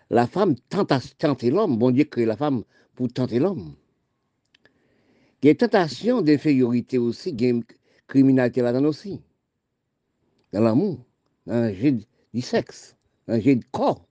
[0.09, 1.77] La femme tente à tenter l'homme.
[1.77, 2.63] Bon Dieu crée la femme
[2.95, 3.75] pour tenter l'homme.
[5.41, 7.61] Il y a tentation d'infériorité aussi, il y a
[8.07, 9.21] criminalité là-dedans aussi.
[10.51, 11.05] Dans l'amour,
[11.45, 11.99] dans le jeu
[12.33, 12.95] du sexe,
[13.27, 14.09] dans le jeu du corps.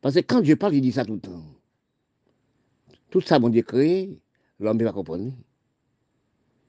[0.00, 1.42] Parce que quand je parle, il dit ça tout le temps.
[3.10, 4.18] Tout ça, mon Dieu créé,
[4.60, 5.32] l'homme ne va comprendre.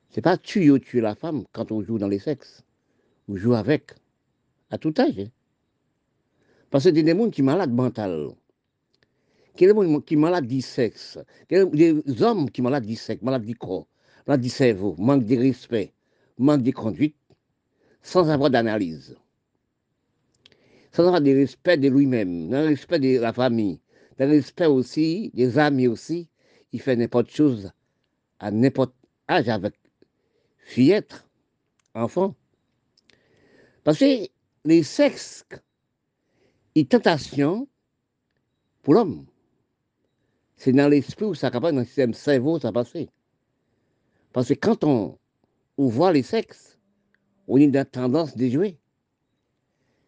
[0.10, 2.64] C'est pas tuer ou tuer la femme quand on joue dans les sexes.
[3.28, 3.94] On joue avec,
[4.72, 5.20] à tout âge.
[5.20, 5.30] Hein.
[6.72, 8.30] Parce que des gens qui sont malades mental.
[9.60, 11.20] Des gens qui du sexe?
[11.50, 13.88] Des hommes qui du sexe, malades du corps,
[14.26, 15.94] malades du cerveau, manque de respect,
[16.38, 17.18] manque de conduite,
[18.02, 19.18] sans avoir d'analyse
[20.92, 23.80] sans avoir du respect de lui-même, le respect de la famille,
[24.18, 26.28] le respect aussi des amis aussi.
[26.72, 27.72] Il fait n'importe chose
[28.40, 28.94] à n'importe
[29.30, 29.74] âge avec
[30.58, 31.26] fillette,
[31.94, 32.36] enfant.
[33.84, 34.28] Parce que
[34.66, 35.46] les sexes,
[36.76, 37.68] une tentation
[38.84, 39.26] pour l'homme.
[40.60, 42.94] C'est dans l'esprit où ça capable, dans le système cerveau, ça passe.
[44.34, 45.18] Parce que quand on,
[45.78, 46.78] on voit les sexes,
[47.48, 48.78] on dans la tendance de jouer.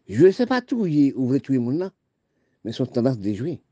[0.08, 0.86] Je ne sais pas tout
[1.16, 1.90] où veut tuer mon là,
[2.64, 3.62] mais son tendance de jouer.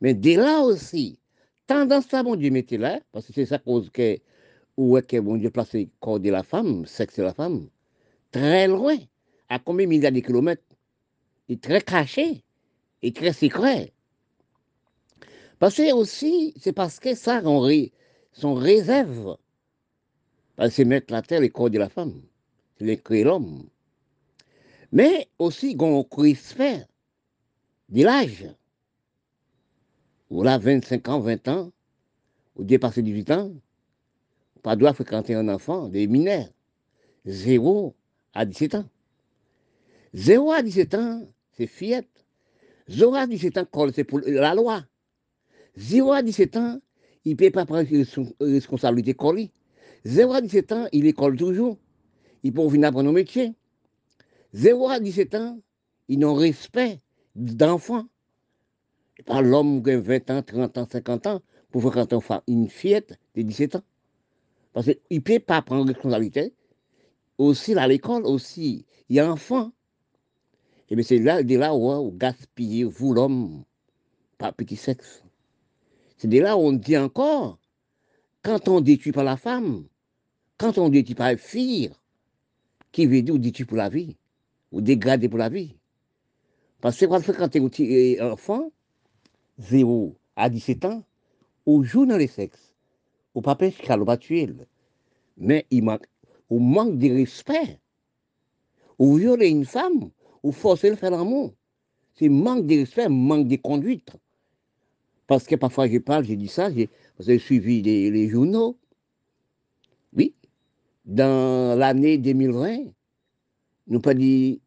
[0.00, 1.20] Mais dès là aussi,
[1.68, 4.18] tendance à mon Dieu mettez là, parce que c'est ça cause que
[4.76, 7.68] où est que mon Dieu place le corps de la femme, sexe de la femme,
[8.32, 8.96] très loin,
[9.48, 10.64] à combien de milliards de kilomètres,
[11.48, 12.42] et très caché,
[13.00, 13.92] et très secret.
[15.60, 17.68] Parce que aussi, c'est parce que ça, on
[18.32, 19.36] son réserve,
[20.70, 22.22] c'est mettre la terre le corps de la femme,
[22.78, 23.68] c'est créer l'homme.
[24.90, 26.86] Mais aussi, on respect
[27.90, 28.48] de l'âge.
[30.30, 31.72] Ou là, 25 ans, 20 ans,
[32.56, 33.52] ou dépassé 18 ans,
[34.62, 36.48] pas doit fréquenter un enfant, des mineurs,
[37.26, 37.94] 0
[38.32, 38.88] à 17 ans.
[40.14, 42.08] 0 à 17 ans, c'est fillette.
[42.88, 44.86] 0 à 17 ans, c'est pour la loi.
[45.80, 46.78] 0 à 17 ans,
[47.24, 47.88] il ne peut pas prendre
[48.40, 49.50] responsabilité collée.
[50.04, 51.78] 0 à 17 ans, il école toujours.
[52.42, 53.54] Il peut venir apprendre un métier.
[54.52, 55.58] 0 à 17 ans,
[56.08, 56.98] ils n'ont respect
[57.34, 58.06] d'enfants.
[59.24, 63.42] Pas l'homme qui a 20 ans, 30 ans, 50 ans pour fréquenter une fillette de
[63.42, 63.82] 17 ans.
[64.72, 66.52] Parce qu'il ne peut pas prendre responsabilité.
[67.38, 68.24] Aussi, à l'école,
[68.56, 69.72] il y a enfant.
[70.90, 73.64] Et bien c'est là, où on gaspille, vous l'homme,
[74.36, 75.22] pas petit sexe.
[76.20, 77.58] C'est de là on dit encore,
[78.42, 79.86] quand on détruit par la femme,
[80.58, 81.90] quand on détruit par la fille,
[82.92, 84.18] qui veut dire détruit pour la vie
[84.70, 85.76] ou dégradé pour la vie.
[86.82, 88.70] Parce que quand fréquenter un enfant,
[89.60, 91.04] 0 à 17 ans,
[91.64, 92.74] on joue dans les sexes.
[93.34, 94.52] Ou pas pêcher, ou pas tuer.
[95.38, 96.04] Mais il manque,
[96.50, 97.80] ou manque de respect.
[98.98, 100.10] Ou violer une femme,
[100.42, 101.54] ou forcer le faire l'amour.
[102.12, 104.10] C'est manque de respect, manque de conduite.
[105.30, 108.76] Parce que parfois je parle, j'ai dit ça, j'ai suivi les, journaux.
[110.12, 110.34] Oui,
[111.04, 112.78] dans l'année 2020,
[113.86, 114.60] nous pas dit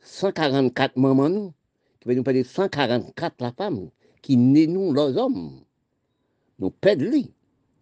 [0.00, 1.54] 144 mamans, nous,
[2.00, 3.90] qui nous dire 144 la femme,
[4.20, 5.60] qui naît nous, hommes.
[6.58, 7.28] Nous perdons,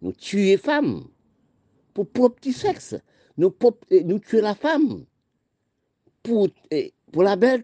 [0.03, 1.07] nous tuons les femmes
[1.95, 2.93] pour pour petit sexe.
[3.35, 3.51] nous,
[4.05, 5.05] nous tuer la femme
[6.21, 6.49] pour,
[7.15, 7.63] la belle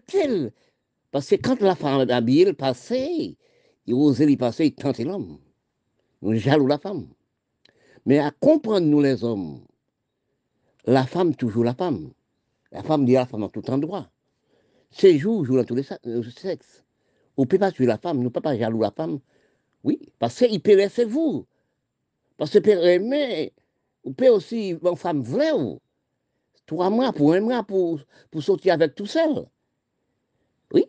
[1.12, 3.36] Parce que quand la femme habillée, elle passait,
[3.86, 5.38] il osait y passer, il tentait l'homme.
[6.22, 7.08] Nous jaloux la femme.
[8.06, 9.64] Mais à comprendre, nous les hommes,
[10.84, 12.12] la femme, toujours la femme.
[12.72, 14.10] La femme dit à la femme en tout endroit.
[14.90, 16.84] C'est jour, jour dans tous les euh, sexes.
[17.36, 19.20] On ne peut pas tuer la femme, nous ne pouvons pas jaloux la femme.
[19.82, 21.46] Oui, parce qu'il peut laisser vous.
[22.36, 23.52] Parce que peut aimer,
[24.04, 25.52] on peut aussi, une femme vraie,
[26.66, 29.46] trois mois, pour un mois, pour, pour sortir avec tout seul.
[30.72, 30.86] Oui.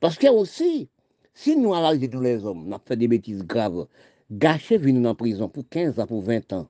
[0.00, 0.88] Parce que aussi,
[1.34, 3.86] si nous allons tous les hommes, on a fait des bêtises graves,
[4.30, 6.68] gâcher venir en prison pour 15 ans, pour 20 ans,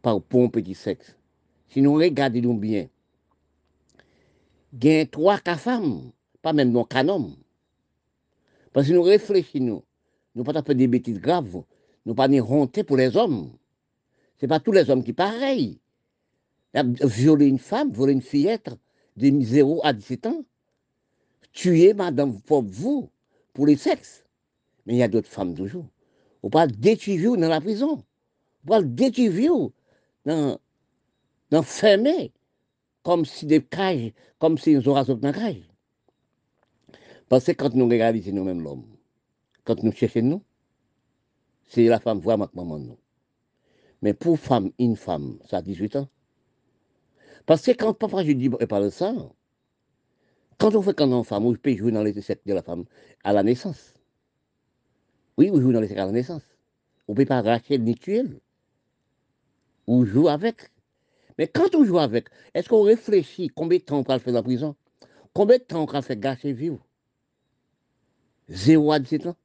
[0.00, 1.16] par, pour un petit sexe.
[1.68, 2.88] Si nous regardons bien,
[4.72, 7.34] il y a trois cas femmes, pas même non qu'un homme.
[8.72, 9.82] Parce que nous réfléchissons, nous,
[10.36, 11.62] nous pas faire des bêtises graves,
[12.06, 13.50] nous pas ni honter pour les hommes.
[14.38, 15.80] Ce n'est pas tous les hommes qui pareil.
[16.72, 18.70] Violer une femme, violer une fillette
[19.16, 20.44] de 0 à 17 ans,
[21.52, 23.10] tuer madame pour vous,
[23.52, 24.24] pour les sexes.
[24.86, 25.86] Mais il y a d'autres femmes toujours.
[26.42, 28.02] On parle détruire dans la prison.
[28.64, 29.52] On parle détruire
[30.24, 30.58] dans,
[31.50, 32.32] dans fermé,
[33.02, 35.68] comme si des cages, comme si nous aurions dans cage.
[37.28, 38.86] Parce que quand nous regardons nous-mêmes l'homme,
[39.64, 40.42] quand nous cherchons nous,
[41.68, 42.98] c'est la femme vraiment maman nous.
[44.02, 46.08] Mais pour femme, une femme, ça a 18 ans.
[47.46, 49.14] Parce que quand parfois je dis, et parle ça,
[50.60, 52.84] quand on fait qu'un enfant, on peut jouer dans les sectes de la femme
[53.24, 53.94] à la naissance.
[55.38, 56.42] Oui, on joue dans les sectes à la naissance.
[57.08, 58.24] On ne peut pas racheter ni tuer.
[59.86, 60.70] On joue avec.
[61.38, 64.42] Mais quand on joue avec, est-ce qu'on réfléchit combien de temps on va faire la
[64.42, 64.76] prison?
[65.32, 66.86] Combien de temps on va faire gâcher vivre?
[68.50, 69.36] Zéro à 17 ans.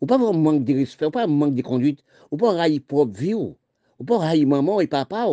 [0.00, 3.18] Ou pas avoir manque de respect, ou pas manque de conduite, ou pas railler propre
[3.18, 3.56] vie, ou
[4.06, 5.26] pas railler maman et papa,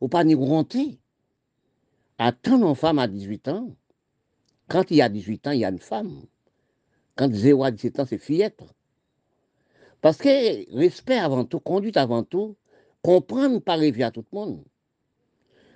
[0.00, 0.98] ou pas ni ronter.
[2.16, 3.76] Attendre une femme à 18 ans,
[4.68, 6.22] quand il y a 18 ans, il y a une femme.
[7.16, 8.62] Quand 0 à 17 ans, c'est fillette.
[10.00, 12.56] Parce que respect avant tout, conduite avant tout,
[13.02, 14.64] comprendre pas rêver à tout le monde.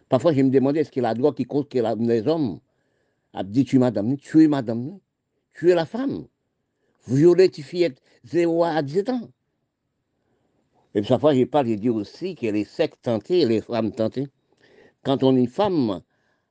[0.08, 2.60] Parfois, je me demandais, est-ce qu'il a le droit qui cause que les hommes
[3.32, 4.98] a dit tuer madame, tuer madame,
[5.54, 6.26] tuer la femme,
[7.08, 9.30] violer une fillette 0 à 17 ans.
[10.94, 14.28] Et parfois, je parle, je dis aussi que les sexes tentés, les femmes tentées,
[15.02, 16.02] quand on est une femme,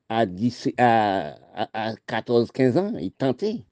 [0.09, 0.25] à,
[1.55, 3.63] 14-15 ans, il tentait.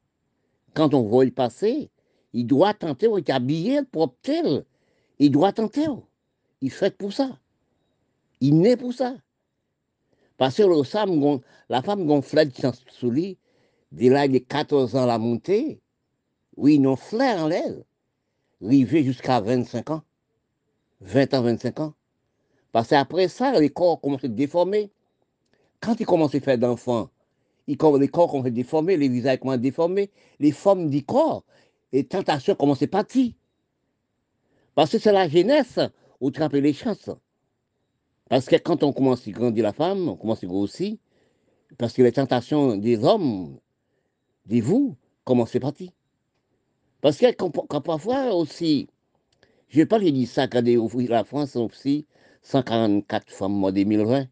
[0.74, 1.90] Quand on voit le passer,
[2.34, 4.66] il doit tenter, il est habillé pour tel.
[5.18, 5.88] Il doit tenter.
[6.62, 7.38] Il fait pour ça.
[8.42, 9.16] Il naît pour ça.
[10.38, 12.50] Parce que le femme, la femme gonflait
[12.90, 13.38] sous lui,
[13.92, 15.82] dès il est 14 ans la montée,
[16.56, 17.84] oui, non flair en l'aile,
[18.64, 20.04] arrivé jusqu'à 25 ans,
[21.02, 21.94] 20 ans, 25 ans.
[22.72, 24.92] Parce qu'après ça, les corps commencent à se déformer.
[25.82, 27.10] Quand ils commencent à faire d'enfants,
[27.70, 30.10] les corps commencent à déformer, les visages commencent à déformer,
[30.40, 31.44] les formes du corps,
[31.92, 33.34] les tentations commencent à partir.
[34.76, 35.80] Parce que c'est la jeunesse
[36.20, 37.10] où tu les chances.
[38.30, 40.96] Parce que quand on commence à grandir la femme, on commence à grossir,
[41.78, 43.60] parce que les tentations des hommes,
[44.46, 45.92] des vous, commencent à partir.
[47.02, 48.88] Parce que quand, parfois aussi,
[49.70, 52.08] je ne vais pas dire ça quand la France aussi,
[52.42, 54.28] 144 femmes en 2020.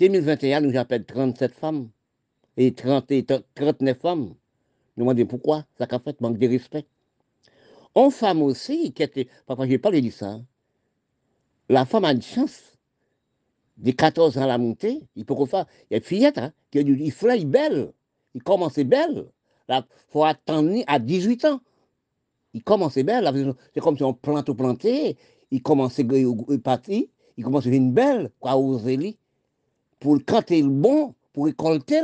[0.00, 1.90] 2021, nous appelons 37 femmes
[2.56, 3.12] et, 30,
[3.54, 4.34] 39 femmes.
[4.96, 6.86] Nous demandons pourquoi ça a fait manque de respect.
[7.94, 10.40] On femme aussi, qui était, papa, je n'ai pas dit ça.
[11.68, 12.78] La femme a une chance.
[13.76, 15.66] De 14 ans à la montée, il peut faire.
[15.90, 17.92] Il y a une fillette, hein, qui il flaille belle.
[18.34, 19.26] Il commence belle.
[19.68, 21.60] Il faut attendre à 18 ans.
[22.54, 23.54] Il commence belle.
[23.74, 25.16] C'est comme si on plante ou planté.
[25.50, 26.04] Il commence à
[26.62, 27.04] partir
[27.40, 28.56] il commence à une belle, quoi,
[30.00, 32.00] pour canter le bon, pour récolter.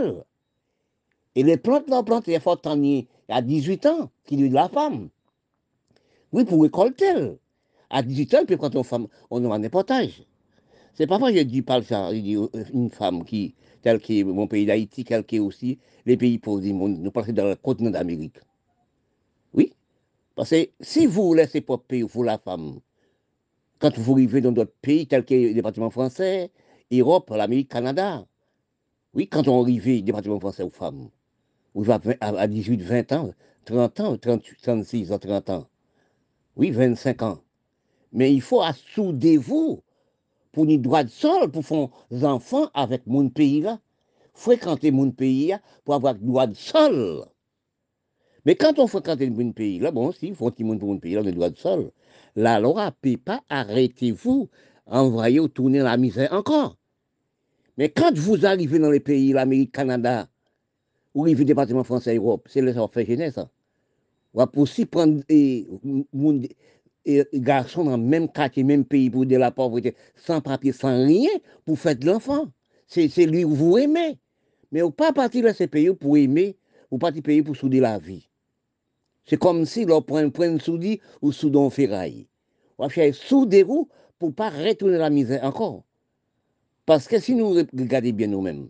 [1.35, 4.69] Et les plantes, là, plantes, il faut attendre à 18 ans, qui lui de la
[4.69, 5.09] femme.
[6.33, 7.37] Oui, pour récolter.
[7.91, 10.25] À 18 ans, puis quand on femme, on a un potage.
[10.95, 14.65] C'est pas moi je dis pas ça, euh, une femme qui, telle que mon pays
[14.65, 18.39] d'Haïti, telle que aussi les pays pauvres du monde, nous parlons dans le continent d'Amérique.
[19.53, 19.75] Oui,
[20.35, 22.81] parce que si vous laissez pas payer pour la femme,
[23.79, 26.51] quand vous arrivez dans d'autres pays tels que le département français,
[26.93, 28.27] Europe, l'Amérique, Canada,
[29.15, 31.09] oui, quand on arrive au département français aux femmes,
[31.75, 33.33] vous avez à 18, 20 ans,
[33.65, 35.69] 30 ans, 36 ans, 30 ans,
[36.57, 37.41] oui, 25 ans.
[38.13, 39.83] Mais il faut assouder vous
[40.53, 41.89] pour une droit de sol, pour faire
[42.23, 43.81] enfants avec mon pays là,
[44.33, 47.27] fréquenter mon pays là, pour avoir droit de sol.
[48.47, 50.99] Mais quand on fréquente un pays, là, bon, si, faut un petit monde pour un
[50.99, 51.91] pays, là, on est droit de sol.
[52.37, 54.49] La loi ne pas arrêtez-vous,
[54.87, 56.77] envoyer ou tourner la misère encore.
[57.77, 60.29] Mais quand vous arrivez dans les pays, l'Amérique, Canada,
[61.15, 63.39] ou le département français, Europe, c'est le fait jeunesse.
[64.35, 65.67] On va aussi prendre des
[67.35, 71.31] garçons dans le même quartier, même pays pour de la pauvreté, sans papier, sans rien,
[71.65, 72.49] pour faire de l'enfant.
[72.87, 74.19] C'est lui que vous aimez.
[74.73, 76.57] Mais vous pas partir de ces pays pour aimer,
[76.91, 78.29] ou pas pays pour souder la vie.
[79.25, 82.27] C'est comme si l'on prend un soudi ou soudon ferraille.
[82.79, 85.85] Va faire souder vous pour ne pas retourner la misère encore.
[86.85, 88.69] Parce que si nous regardons bien nous-mêmes,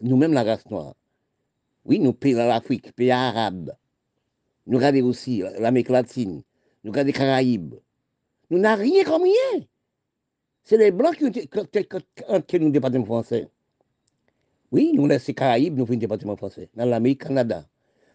[0.00, 0.94] nous-mêmes la race noire,
[1.84, 3.72] oui, nous pays l'Afrique, pays arabe,
[4.66, 6.42] nous regardons aussi l'Amérique latine,
[6.84, 7.74] nous regardons les Caraïbes,
[8.50, 9.64] nous n'avons rien comme rien.
[10.64, 13.48] C'est les Blancs qui ont nous département français.
[14.70, 17.66] Oui, nous laissons les Caraïbes, nous faisons un département français, dans l'Amérique, Canada.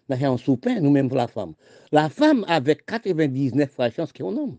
[0.08, 1.54] Nous avons un soupin, nous-mêmes pour la femme.
[1.92, 4.58] La femme avec 99 chances qu'on homme.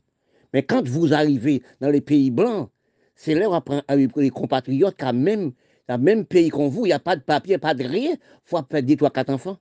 [0.54, 2.70] Mais quand vous arrivez dans les pays blancs,
[3.16, 5.52] c'est là où avec les compatriotes qui ont même,
[5.88, 8.18] le même pays qu'on vous, il n'y a pas de papier, pas de rien, il
[8.44, 9.58] faut faire 10, 3, 4 enfants.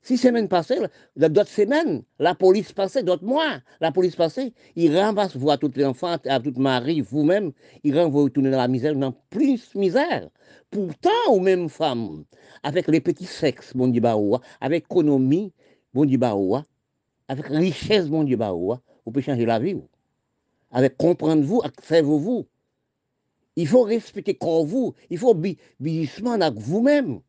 [0.00, 0.78] Six semaines passées,
[1.16, 5.70] d'autres semaines, la police passait, d'autres mois, la police passait, ils ramassent vous à tous
[5.76, 7.52] les enfants, à toute Marie, vous-même,
[7.82, 10.30] ils renvoient retourner dans la misère, dans plus misère.
[10.70, 12.24] Pourtant, aux mêmes femmes,
[12.62, 14.02] avec les petits sexes, bon Dieu,
[14.60, 15.52] avec économie,
[15.92, 16.18] bon Dieu,
[17.28, 19.76] avec richesse, bon Dieu, vous pouvez changer la vie.
[20.74, 22.46] Avec comprendre vous, acceptez vous.
[23.54, 25.32] Il faut respecter comme vous, il faut
[25.78, 27.20] billissement avec vous-même.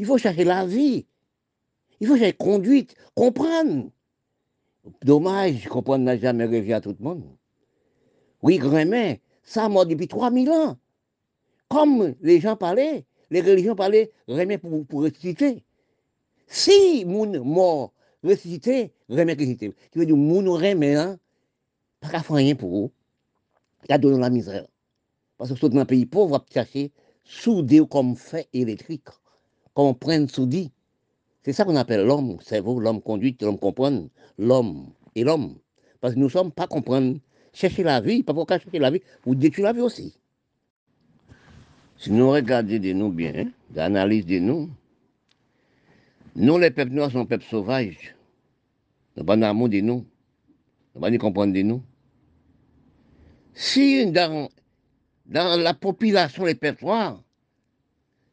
[0.00, 1.06] Il faut chercher la vie.
[2.00, 3.90] Il faut chercher conduite, comprendre.
[5.04, 7.22] Dommage, comprendre n'a jamais réussi à tout le monde.
[8.42, 9.14] Oui, Grémin,
[9.44, 10.76] ça mort depuis 3000 ans.
[11.68, 15.62] Comme les gens parlaient, les religions parlaient, Rémin pour, pour ressusciter.
[16.48, 17.92] Si moun mort
[18.24, 19.72] ressuscité, Rémin ressuscité.
[19.92, 21.18] Tu veux dire, moun Rémin, hein,
[22.10, 22.92] pas faire rien pour vous.
[23.88, 24.66] Il a donné la misère.
[25.36, 26.92] Parce que dans un pays pauvre, on va chercher
[27.24, 29.08] soudé comme fait électrique,
[29.74, 30.70] comme on prend soudé.
[31.42, 35.58] C'est ça qu'on appelle l'homme, cerveau, l'homme conduite, l'homme comprendre, l'homme et l'homme.
[36.00, 37.18] Parce que nous ne sommes pas comprendre,
[37.52, 40.16] chercher la vie, pas pour chercher la vie, pour détruire la vie aussi.
[41.98, 44.70] Si nous regardons de nous bien, d'analyse de nous,
[46.36, 48.16] nous, les peuples noirs, sommes peuples sauvages.
[49.16, 50.04] Nous n'avons pas de nous.
[50.94, 51.80] Nous n'avons pas comprendre de nous.
[53.54, 54.50] Si dans
[55.26, 57.22] dans la population, les peuples noirs,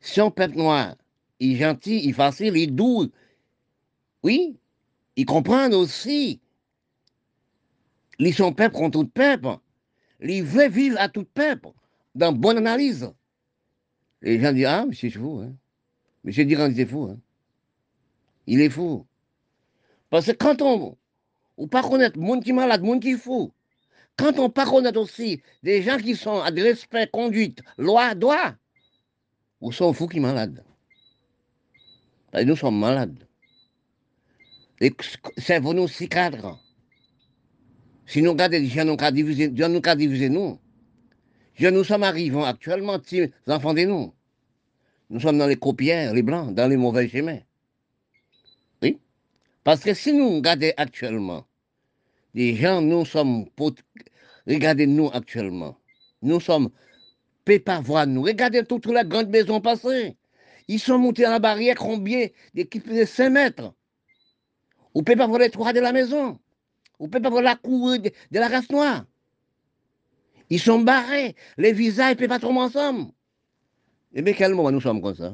[0.01, 0.95] si un peuple noir
[1.39, 3.09] est gentil, il est facile, il est doux,
[4.23, 4.57] oui,
[5.15, 6.41] ils comprennent aussi.
[8.19, 9.57] Ils sont peuple contre tout peuple.
[10.21, 11.69] Ils veulent vivre à tout peuple,
[12.13, 13.11] dans bonne analyse.
[14.21, 15.41] Les gens disent, ah, monsieur, c'est fou.
[15.43, 15.53] Hein.
[16.23, 17.05] Monsieur Durand, c'est fou.
[17.05, 17.17] Hein.
[18.45, 19.07] Il est fou.
[20.11, 20.97] Parce que quand on
[21.57, 23.51] ne pas connaître monde qui est malade, monde qui est fou,
[24.17, 28.53] quand on pas connaître aussi des gens qui sont à des respect, conduite, loi, droit,
[29.61, 30.63] ou sont fous qui malades.
[32.33, 33.27] Que nous sommes malades.
[34.79, 34.91] Et
[35.37, 36.59] cerveau-nous si cadre.
[38.07, 40.59] Si nous regardons les gens, nous avons divisé, nous avons divisé nous.
[41.59, 44.13] Nous sommes arrivés actuellement, petits enfants de nous.
[45.09, 47.39] Nous sommes dans les copières, les blancs, dans les mauvais chemins.
[48.81, 48.99] Oui.
[49.63, 51.45] Parce que si nous regardons actuellement,
[52.33, 53.45] les gens, nous sommes,
[54.47, 55.77] regardez-nous actuellement,
[56.21, 56.69] nous sommes,
[57.65, 60.15] pas voir nous, regardez toutes les grandes maisons passées.
[60.67, 62.27] Ils sont montés à la barrière combien?
[62.53, 63.73] D'équipes de 5 mètres.
[64.95, 66.39] Ne pouvez pas voir les toits de la maison.
[66.99, 69.05] Ne pouvez pas voir la cour de, la race noire.
[70.49, 71.35] Ils sont barrés.
[71.57, 73.11] Les visages ne peuvent pas tomber ensemble.
[74.13, 75.33] Et bien, quel moment nous sommes comme ça?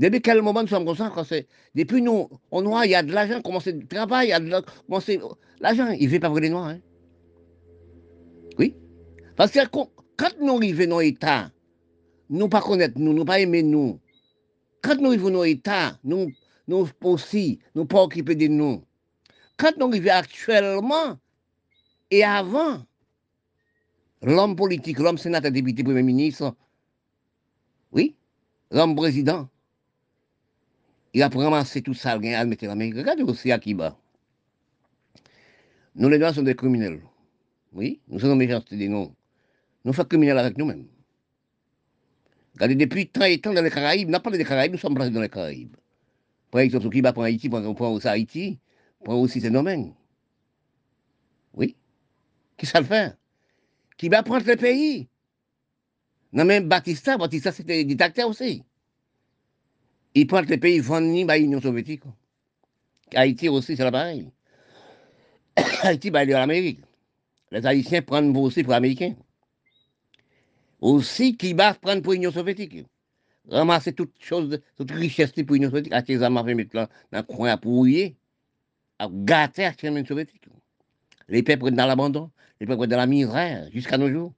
[0.00, 1.36] Depuis quel moment nous sommes comme ça
[1.74, 4.50] Depuis nous, on noir, il y a de l'argent, commencer le travail, il
[5.60, 5.90] l'argent.
[5.90, 6.68] Il ne veut pas voir les noirs.
[6.68, 6.80] Hein?
[8.58, 8.74] Oui.
[9.36, 11.50] Parce que quand nous arrivons dans l'État,
[12.30, 14.00] nous ne pas connaître nous, nous pas aimer nous.
[14.80, 16.32] Quand nous arrivons dans l'État, nous,
[16.66, 18.82] nous aussi, nous pas occuper de nous.
[19.58, 21.18] Quand nous arrivons actuellement
[22.10, 22.82] et avant,
[24.22, 26.54] l'homme politique, l'homme sénateur, député, premier ministre,
[27.92, 28.16] oui,
[28.70, 29.46] l'homme président,
[31.12, 32.90] il a ramassé tout ça, il a mis la main.
[32.94, 33.96] Regardez aussi à Kiba.
[35.94, 37.00] Nous, les Noirs, sommes des criminels.
[37.72, 39.14] Oui, nous sommes méchants, des noms.
[39.84, 40.86] Nous sommes criminels avec nous-mêmes.
[42.54, 45.10] Regardez, depuis tant et temps dans les Caraïbes, n'a pas des Caraïbes, nous sommes placés
[45.10, 45.76] dans les Caraïbes.
[46.50, 48.58] Par exemple, Kiba prend Haïti, prend aussi Haïti,
[49.04, 49.94] prend aussi ces domaines.
[51.54, 51.76] Oui.
[52.56, 53.16] Qui ça le fait?
[53.96, 55.08] Qui va prendre le pays?
[56.32, 58.62] Non, même Batista, Batista c'était dictateur aussi.
[60.14, 62.02] Ils prennent les pays vendus par l'Union soviétique.
[63.14, 64.30] Haïti aussi, c'est pareil.
[65.82, 66.80] Haïti, bah, il est à l'Amérique.
[67.50, 69.16] Les Haïtiens prennent aussi pour les.
[70.80, 72.86] Aussi, Cuba prennent pour l'Union soviétique.
[73.48, 77.56] Ramasser toutes choses, toutes richesses pour l'Union soviétique, à ces armes mettre dans coin à
[78.98, 80.46] à gâter l'Union soviétique.
[81.28, 82.30] Les peuples dans l'abandon,
[82.60, 84.32] les peuples dans la misère, jusqu'à nos jours.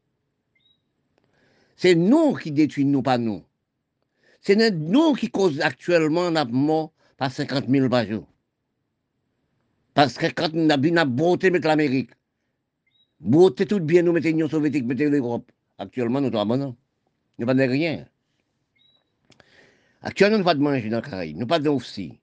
[1.77, 3.43] C'est nous qui détruisons, pas nous.
[4.43, 8.27] C'est nous qui causons actuellement la mort par 50 000 par jour.
[9.95, 12.11] Parce que quand on a bien beauté mettre l'Amérique,
[13.21, 15.51] beauté tout bien nous mettons l'Union soviétique, mettons l'Europe.
[15.79, 16.75] Actuellement, nous sommes.
[17.39, 18.07] Nous de rien.
[20.03, 22.19] Actuellement, nous pas de manger dans les Caraïbes, nous pas aussi.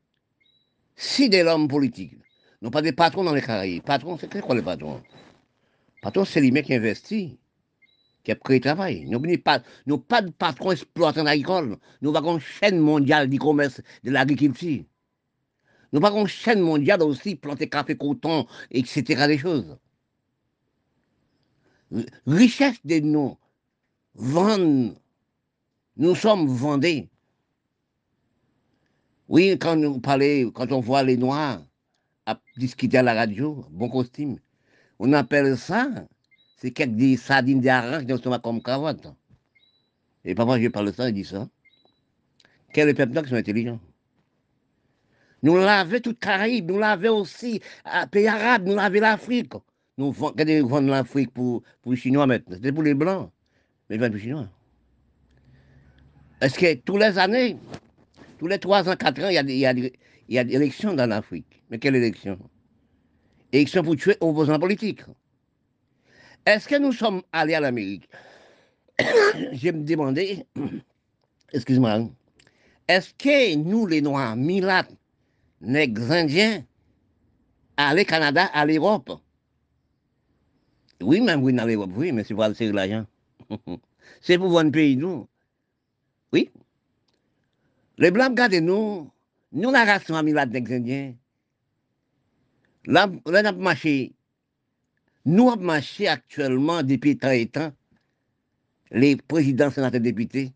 [0.98, 2.18] Si des hommes politiques,
[2.62, 3.84] nous pas des patrons dans les Caraïbes.
[3.84, 5.02] Patrons, c'est quoi les patrons?
[6.02, 7.38] Patron, c'est les mecs qui investissent,
[8.30, 9.06] qui a créé travail.
[9.06, 9.60] Nous n'avons pas,
[10.08, 11.78] pas de patrons exploitants agricoles.
[12.02, 14.84] Nous avons une chaîne mondiale du commerce de l'agriculture.
[15.92, 19.26] Nous avons une chaîne mondiale aussi, planter café, coton, etc.
[19.28, 19.78] des choses.
[22.28, 23.36] Richesse de nous,
[24.14, 24.94] vendre.
[25.98, 27.10] Nous sommes vendés.
[29.28, 31.62] Oui, quand nous quand on voit les Noirs
[32.58, 34.38] discuter à la radio, bon costume,
[35.00, 35.90] on appelle ça,
[36.60, 39.08] c'est quelques des sardines d'arrache qui sont comme cravate.
[40.26, 41.48] Et parfois je parle de ça, il dit ça.
[42.74, 43.80] Quels peuples qui sont intelligents?
[45.42, 49.54] Nous l'avons toute Caraïbe, nous l'avons aussi à pays arabes, nous l'avons l'Afrique.
[49.98, 52.56] Nous vendons l'Afrique pour, pour les Chinois maintenant.
[52.56, 53.32] C'était pour les Blancs,
[53.90, 54.50] mais pas pour les Chinois.
[56.42, 57.58] Est-ce que tous les années,
[58.38, 59.90] tous les 3 ans, 4 ans, il y a, y a,
[60.30, 61.64] y a des élections dans l'Afrique?
[61.70, 62.38] Mais quelle élection?
[63.52, 65.02] Élection pour tuer opposants politiques.
[66.46, 68.10] Est-ce que nous sommes allés à l'Amérique
[69.00, 70.46] Je me demandais,
[71.54, 72.10] excuse-moi,
[72.88, 74.88] est-ce que nous, les Noirs, Milat,
[75.62, 76.64] nègres indiens
[77.78, 79.12] aller au Canada, à l'Europe?
[81.02, 83.06] Oui, même oui, dans l'Europe, oui, mais c'est pour aller l'argent.
[84.22, 85.28] c'est pour voir un pays, nous.
[86.34, 86.50] Oui.
[87.98, 89.10] Les Blancs, regardez nous,
[89.52, 91.14] nous, la race là nègres indiens.
[92.86, 94.14] Là, on a marché.
[95.26, 97.72] Nous avons marché actuellement depuis tant et temps.
[98.92, 100.52] Les présidents, sénateurs, députés.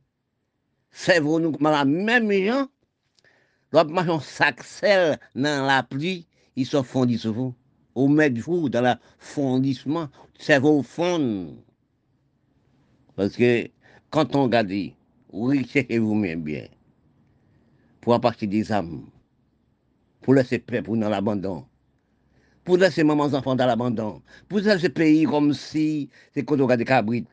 [0.90, 2.68] C'est vous, nous, la même gens
[3.74, 7.56] L'autre sac sel dans la pluie, ils sont fondis sur vous.
[7.96, 10.10] Au mettre vous dans le fondissement,
[10.40, 11.58] c'est vos fonds.
[13.16, 13.68] Parce que
[14.12, 14.72] quand on regarde,
[15.32, 16.68] oui, c'est vous-même bien.
[18.02, 19.08] Pour partir des âmes,
[20.22, 21.66] pour laisser peuple dans l'abandon,
[22.64, 26.80] pour laisser mamans enfants dans l'abandon, pour laisser pays comme si c'est quand on regarde
[26.80, 27.28] des cabrites,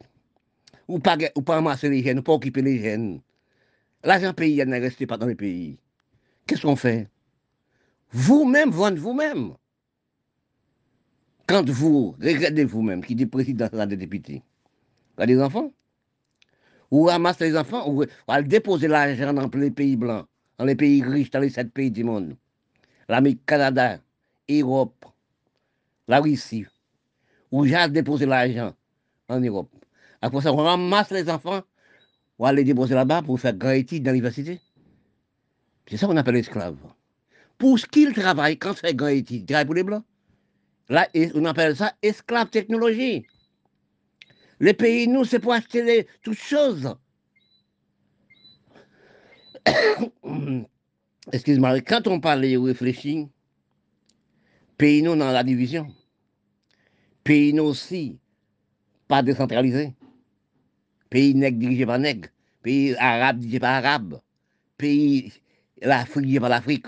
[0.89, 3.21] ou pas, ou pas ramasser les jeunes, ou pas occuper les jeunes.
[4.03, 5.79] L'argent pays, il ne reste pas dans le pays.
[6.47, 7.09] Qu'est-ce qu'on fait?
[8.13, 9.55] Vous-même, vendre vous-même.
[11.47, 14.43] Quand vous regardez vous-même, qui dit président des députés,
[15.17, 15.73] vous avez des enfants
[16.91, 20.27] Ou ramassez les enfants, ou allez déposer l'argent dans les pays blancs,
[20.59, 22.37] dans les pays riches, dans les sept pays du monde.
[23.09, 23.99] L'Amérique, Canada,
[24.49, 25.05] Europe,
[26.11, 26.67] la Russie.
[27.53, 28.75] Ou j'ai déposer l'argent
[29.29, 29.71] en Europe.
[30.21, 31.63] Après ça, on ramasse les enfants,
[32.39, 34.61] on va les déposer là-bas pour faire grand étude dans l'université.
[35.87, 36.77] C'est ça qu'on appelle esclave.
[37.59, 40.05] Pour ce qu'il travaille, quand c'est grand il travaille pour les Blancs.
[40.89, 43.25] Là, on appelle ça esclave technologie.
[44.59, 46.95] Les pays, nous, c'est pour acheter les, toutes choses.
[51.33, 53.29] Excuse-moi, quand on parle et réfléchit,
[54.77, 55.87] pays, nous, dans la division.
[57.25, 58.19] Pays, aussi,
[59.09, 59.95] pas décentralisé.
[61.11, 62.29] Pays nègre dirigé par nègre.
[62.63, 64.21] Pays arabe dirigé par arabe.
[64.77, 65.33] Pays
[65.83, 66.87] l'Afrique par l'Afrique.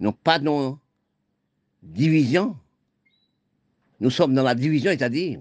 [0.00, 0.50] Nous pas de
[1.82, 2.56] division.
[4.00, 5.40] Nous sommes dans la division, c'est-à-dire.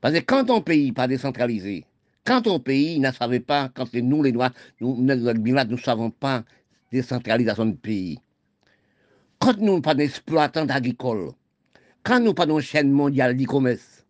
[0.00, 1.84] Parce que quand on pays pas décentralisé,
[2.24, 6.44] quand on pays ne savait pas, quand nous les Noirs, nous, ne savons pas
[6.92, 8.18] décentralisation du pays.
[9.38, 11.32] Quand nous pas d'exploitants agricoles,
[12.02, 14.06] quand nous pas de chaîne mondiale d'e-commerce,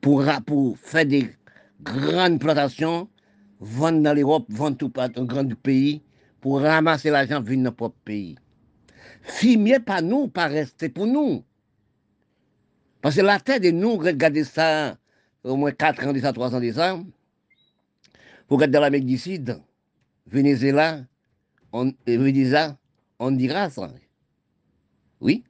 [0.00, 0.22] pour,
[0.78, 1.30] faire des
[1.82, 3.08] grandes plantations,
[3.60, 6.02] vendre dans l'Europe, vendre tout dans un grand pays,
[6.40, 8.36] pour ramasser l'argent venir dans notre propre pays.
[9.22, 11.42] Fumier pas nous, pas rester pour nous.
[13.00, 14.98] Parce que la terre de nous, regardez ça,
[15.42, 19.16] au moins 4 ans de ça, 3 ans de ça, vous regardez dans l'Amérique du
[19.16, 19.58] Sud,
[20.26, 21.00] Venezuela,
[21.72, 22.76] on, Venezuela,
[23.70, 23.90] ça.
[25.20, 25.44] Oui.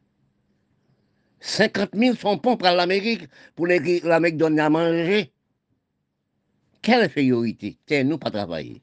[1.44, 5.30] 50 000 sont pour l'Amérique, pour l'Amérique donner à manger.
[6.80, 8.80] Quelle infériorité C'est nous pas travailler.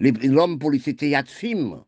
[0.00, 1.80] L'homme pour les théâtre film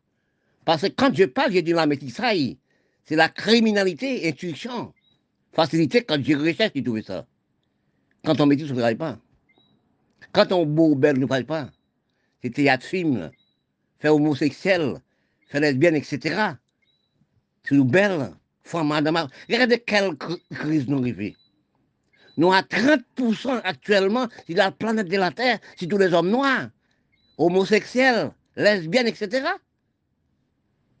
[0.63, 2.57] Parce que quand je parle, j'ai dit la métissaille.
[3.03, 4.93] C'est la criminalité, intuition,
[5.51, 7.27] facilité quand je recherche, trouvé ça.
[8.23, 9.19] Quand on métisse, on ne travaille pas.
[10.31, 11.69] Quand on beau belle, on ne travaille pas.
[12.41, 13.31] C'est théâtre film,
[13.99, 15.01] faire homosexuel,
[15.47, 16.53] faire lesbienne, etc.
[17.63, 18.31] C'est nous belles,
[18.67, 19.27] femmes, madame.
[19.49, 20.15] Regardez quelle
[20.51, 21.33] crise nous arrivons.
[22.37, 26.69] Nous à 30% actuellement sur la planète de la Terre, c'est tous les hommes noirs,
[27.37, 29.47] homosexuels, lesbiennes, etc.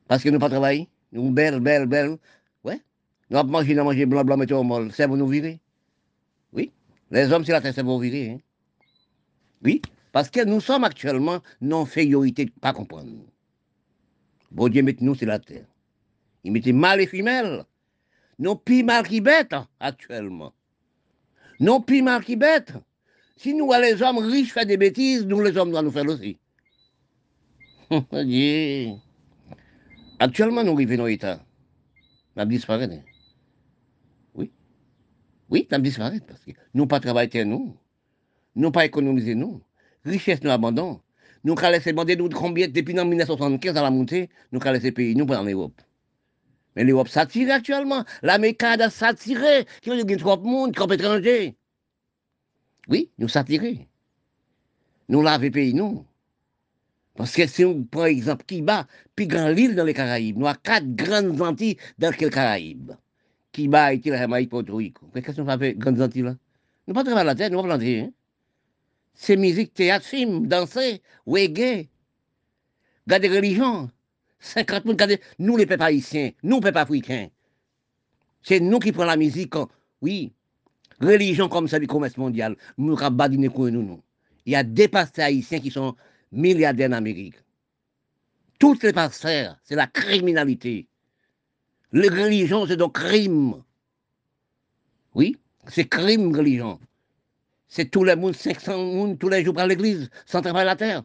[0.07, 0.89] Parce que nous pas travaillé.
[1.11, 2.17] Nous belles, belles, belles.
[2.63, 2.81] Ouais.
[3.29, 4.91] Nous avons mangé, nous mangé blanc, blanc, mettons au molle.
[4.91, 5.59] C'est pour nous virer.
[6.53, 6.71] Oui.
[7.11, 8.31] Les hommes sur la terre, c'est pour virer.
[8.31, 8.39] Hein.
[9.63, 9.81] Oui.
[10.11, 13.11] Parce que nous sommes actuellement non-féyorité de pas comprendre.
[14.51, 15.65] Bon Dieu, mettez nous sur la terre.
[16.47, 17.65] Il mettait mal et femelles.
[18.39, 20.53] Non plus mal qui bête actuellement.
[21.59, 22.71] Non plus mal qui bête.
[23.35, 26.39] Si nous, les hommes riches, font des bêtises, nous, les hommes, doivent nous faire aussi.
[30.19, 31.43] Actuellement, nous vivons dans l'État.
[32.37, 32.43] Nous.
[32.69, 33.01] Hein.
[34.33, 34.49] Oui.
[35.49, 37.75] Oui, nous disparu parce que nous pas travaillé nous.
[38.55, 39.61] Nous pas économisé nous.
[40.05, 40.99] Richesse nous abandonne.
[41.43, 45.13] Nous avons laissé demander nous combien depuis 1975 à la montée, nous avons laissé pays,
[45.13, 45.81] nous en Europe.
[46.77, 48.05] Mais l'Europe s'attire actuellement.
[48.21, 49.65] L'Amérique a s'attiré.
[49.81, 51.55] Qui veut dire trop de monde, trop étranger?
[52.87, 53.87] Oui, nous s'attirer.
[55.09, 56.05] Nous laver pays, nous.
[57.15, 58.85] Parce que si on prend exemple Kiba,
[59.15, 62.91] puis grande île dans les Caraïbes, nous avons quatre grandes Antilles dans les Caraïbes.
[63.53, 65.09] Kiba, Haïti, la Jamaïque, Porto Rico.
[65.15, 66.35] Qu'est-ce qu'on fait grandes Antilles là?
[66.85, 68.01] Nous pas travailler la terre, nous pas planter.
[68.01, 68.11] Hein?
[69.15, 71.87] C'est musique, théâtre, film, danser, reggae,
[73.07, 73.89] garder religion.
[74.39, 77.27] 50 000, regardez, nous les peuples haïtiens, nous les peuples africains.
[78.43, 79.55] C'est nous qui prenons la musique,
[80.01, 80.33] oui.
[80.99, 84.01] Religion comme ça du commerce mondial, nous avons badiner nous, nous.
[84.45, 85.95] Il y a des pasteurs haïtiens qui sont
[86.31, 87.35] milliardaires en Amérique.
[88.59, 90.87] Toutes les pasteurs, c'est la criminalité.
[91.91, 93.63] Les religions, c'est donc crime.
[95.13, 95.37] Oui,
[95.67, 96.79] c'est crime, religion.
[97.67, 101.03] C'est tous les monde, 500 personnes, tous les jours par l'église, sans travailler la terre,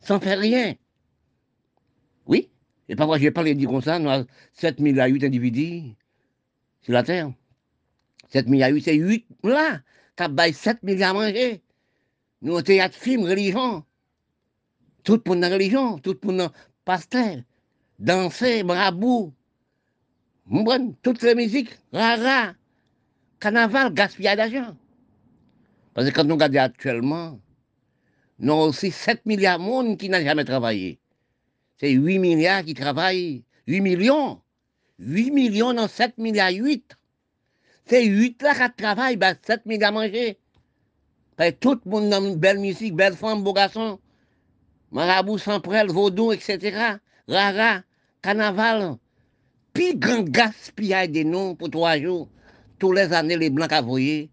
[0.00, 0.74] sans faire rien.
[2.88, 5.94] Et parfois, je vais parler dire comme ça, nous avons 7 à 8 individus
[6.82, 7.32] sur la terre.
[8.30, 9.80] 7 à 8, c'est 8 là,
[10.16, 11.62] qui ont 7 milliards à manger.
[12.42, 13.84] Nous, avons théâtre, film, religion.
[15.02, 16.52] Tout le dans la religion, tout le monde dans
[16.84, 17.36] pasteur,
[17.98, 19.32] danser, brabou,
[21.02, 22.54] toutes les musiques, rara,
[23.40, 24.76] carnaval, gaspillage d'argent.
[25.94, 27.40] Parce que quand nous regardons actuellement,
[28.38, 30.98] nous avons aussi 7 milliards de monde qui n'ont jamais travaillé.
[31.78, 33.44] C'est 8 milliards qui travaillent.
[33.66, 34.40] 8 millions.
[34.98, 36.96] 8 millions dans 7 milliards 8.
[37.84, 40.38] C'est 8 là qui travaillent, ben 7 milliards à manger.
[41.36, 44.00] Ben, tout le monde dans une belle musique, belle femme, beau garçon.
[44.90, 46.96] Marabout, sans prêle, vaudou, etc.
[47.28, 47.82] Rara,
[48.22, 48.96] carnaval.
[49.74, 52.30] Puis grand gaspillage des noms pour trois jours.
[52.78, 54.30] Tous les années, les blancs voyé.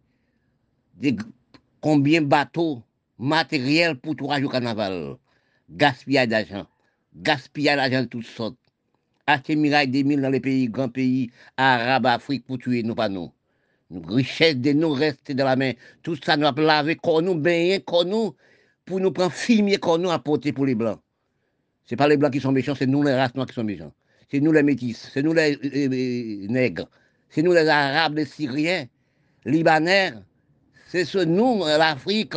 [1.81, 2.81] Combien de bateaux,
[3.17, 5.17] matériel pour trois jours carnaval?
[5.69, 6.67] Gaspillage d'argent
[7.15, 8.57] gaspiller l'argent de toutes sortes.
[9.25, 13.09] Acheter mirailles des mille dans les pays, grands pays, arabes, Afrique, pour tuer nous, pas
[13.09, 13.31] nous.
[13.89, 15.71] Nous, richesse de nous reste dans la main.
[16.01, 18.35] Tout ça, nous avons lavé, nous, baigner, nous,
[18.85, 20.99] pour nous prendre fumier, nous, à porter pour les Blancs.
[21.85, 23.91] Ce pas les Blancs qui sont méchants, c'est nous les races noires qui sont méchants.
[24.31, 26.89] C'est nous les métis, c'est nous les, nègres,
[27.29, 28.85] c'est nous les Arabes, les Syriens,
[29.45, 30.13] Libanais.
[30.87, 32.33] C'est ce nous, l'Afrique,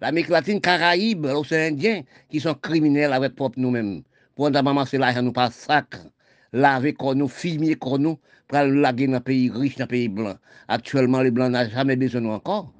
[0.00, 4.02] l'Amérique latine, Caraïbes, l'océan Indien, qui sont criminels avec propre nous-mêmes.
[4.34, 6.06] Pour nous ramasser l'argent, nous pas sacre,
[6.52, 10.08] laver comme nous, filmer comme nous, pour laguer dans un pays riche, dans un pays
[10.08, 10.34] blanc.
[10.68, 12.72] Actuellement, les blancs n'ont jamais besoin de nous encore.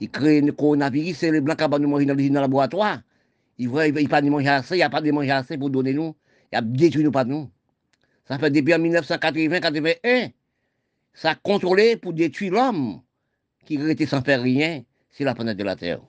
[0.00, 3.00] Ils créent le coronavirus, c'est les blancs qui vont nous manger dans le laboratoire.
[3.58, 5.92] Ils ne pas de manger assez, il n'y a pas de manger assez pour donner
[5.92, 6.14] nous.
[6.52, 7.50] Ils détruit nous pas nous.
[8.26, 10.32] Ça fait depuis 1980-81.
[11.14, 13.00] Ça a contrôlé pour détruire l'homme
[13.64, 16.00] qui était sans faire rien sur la planète de la Terre.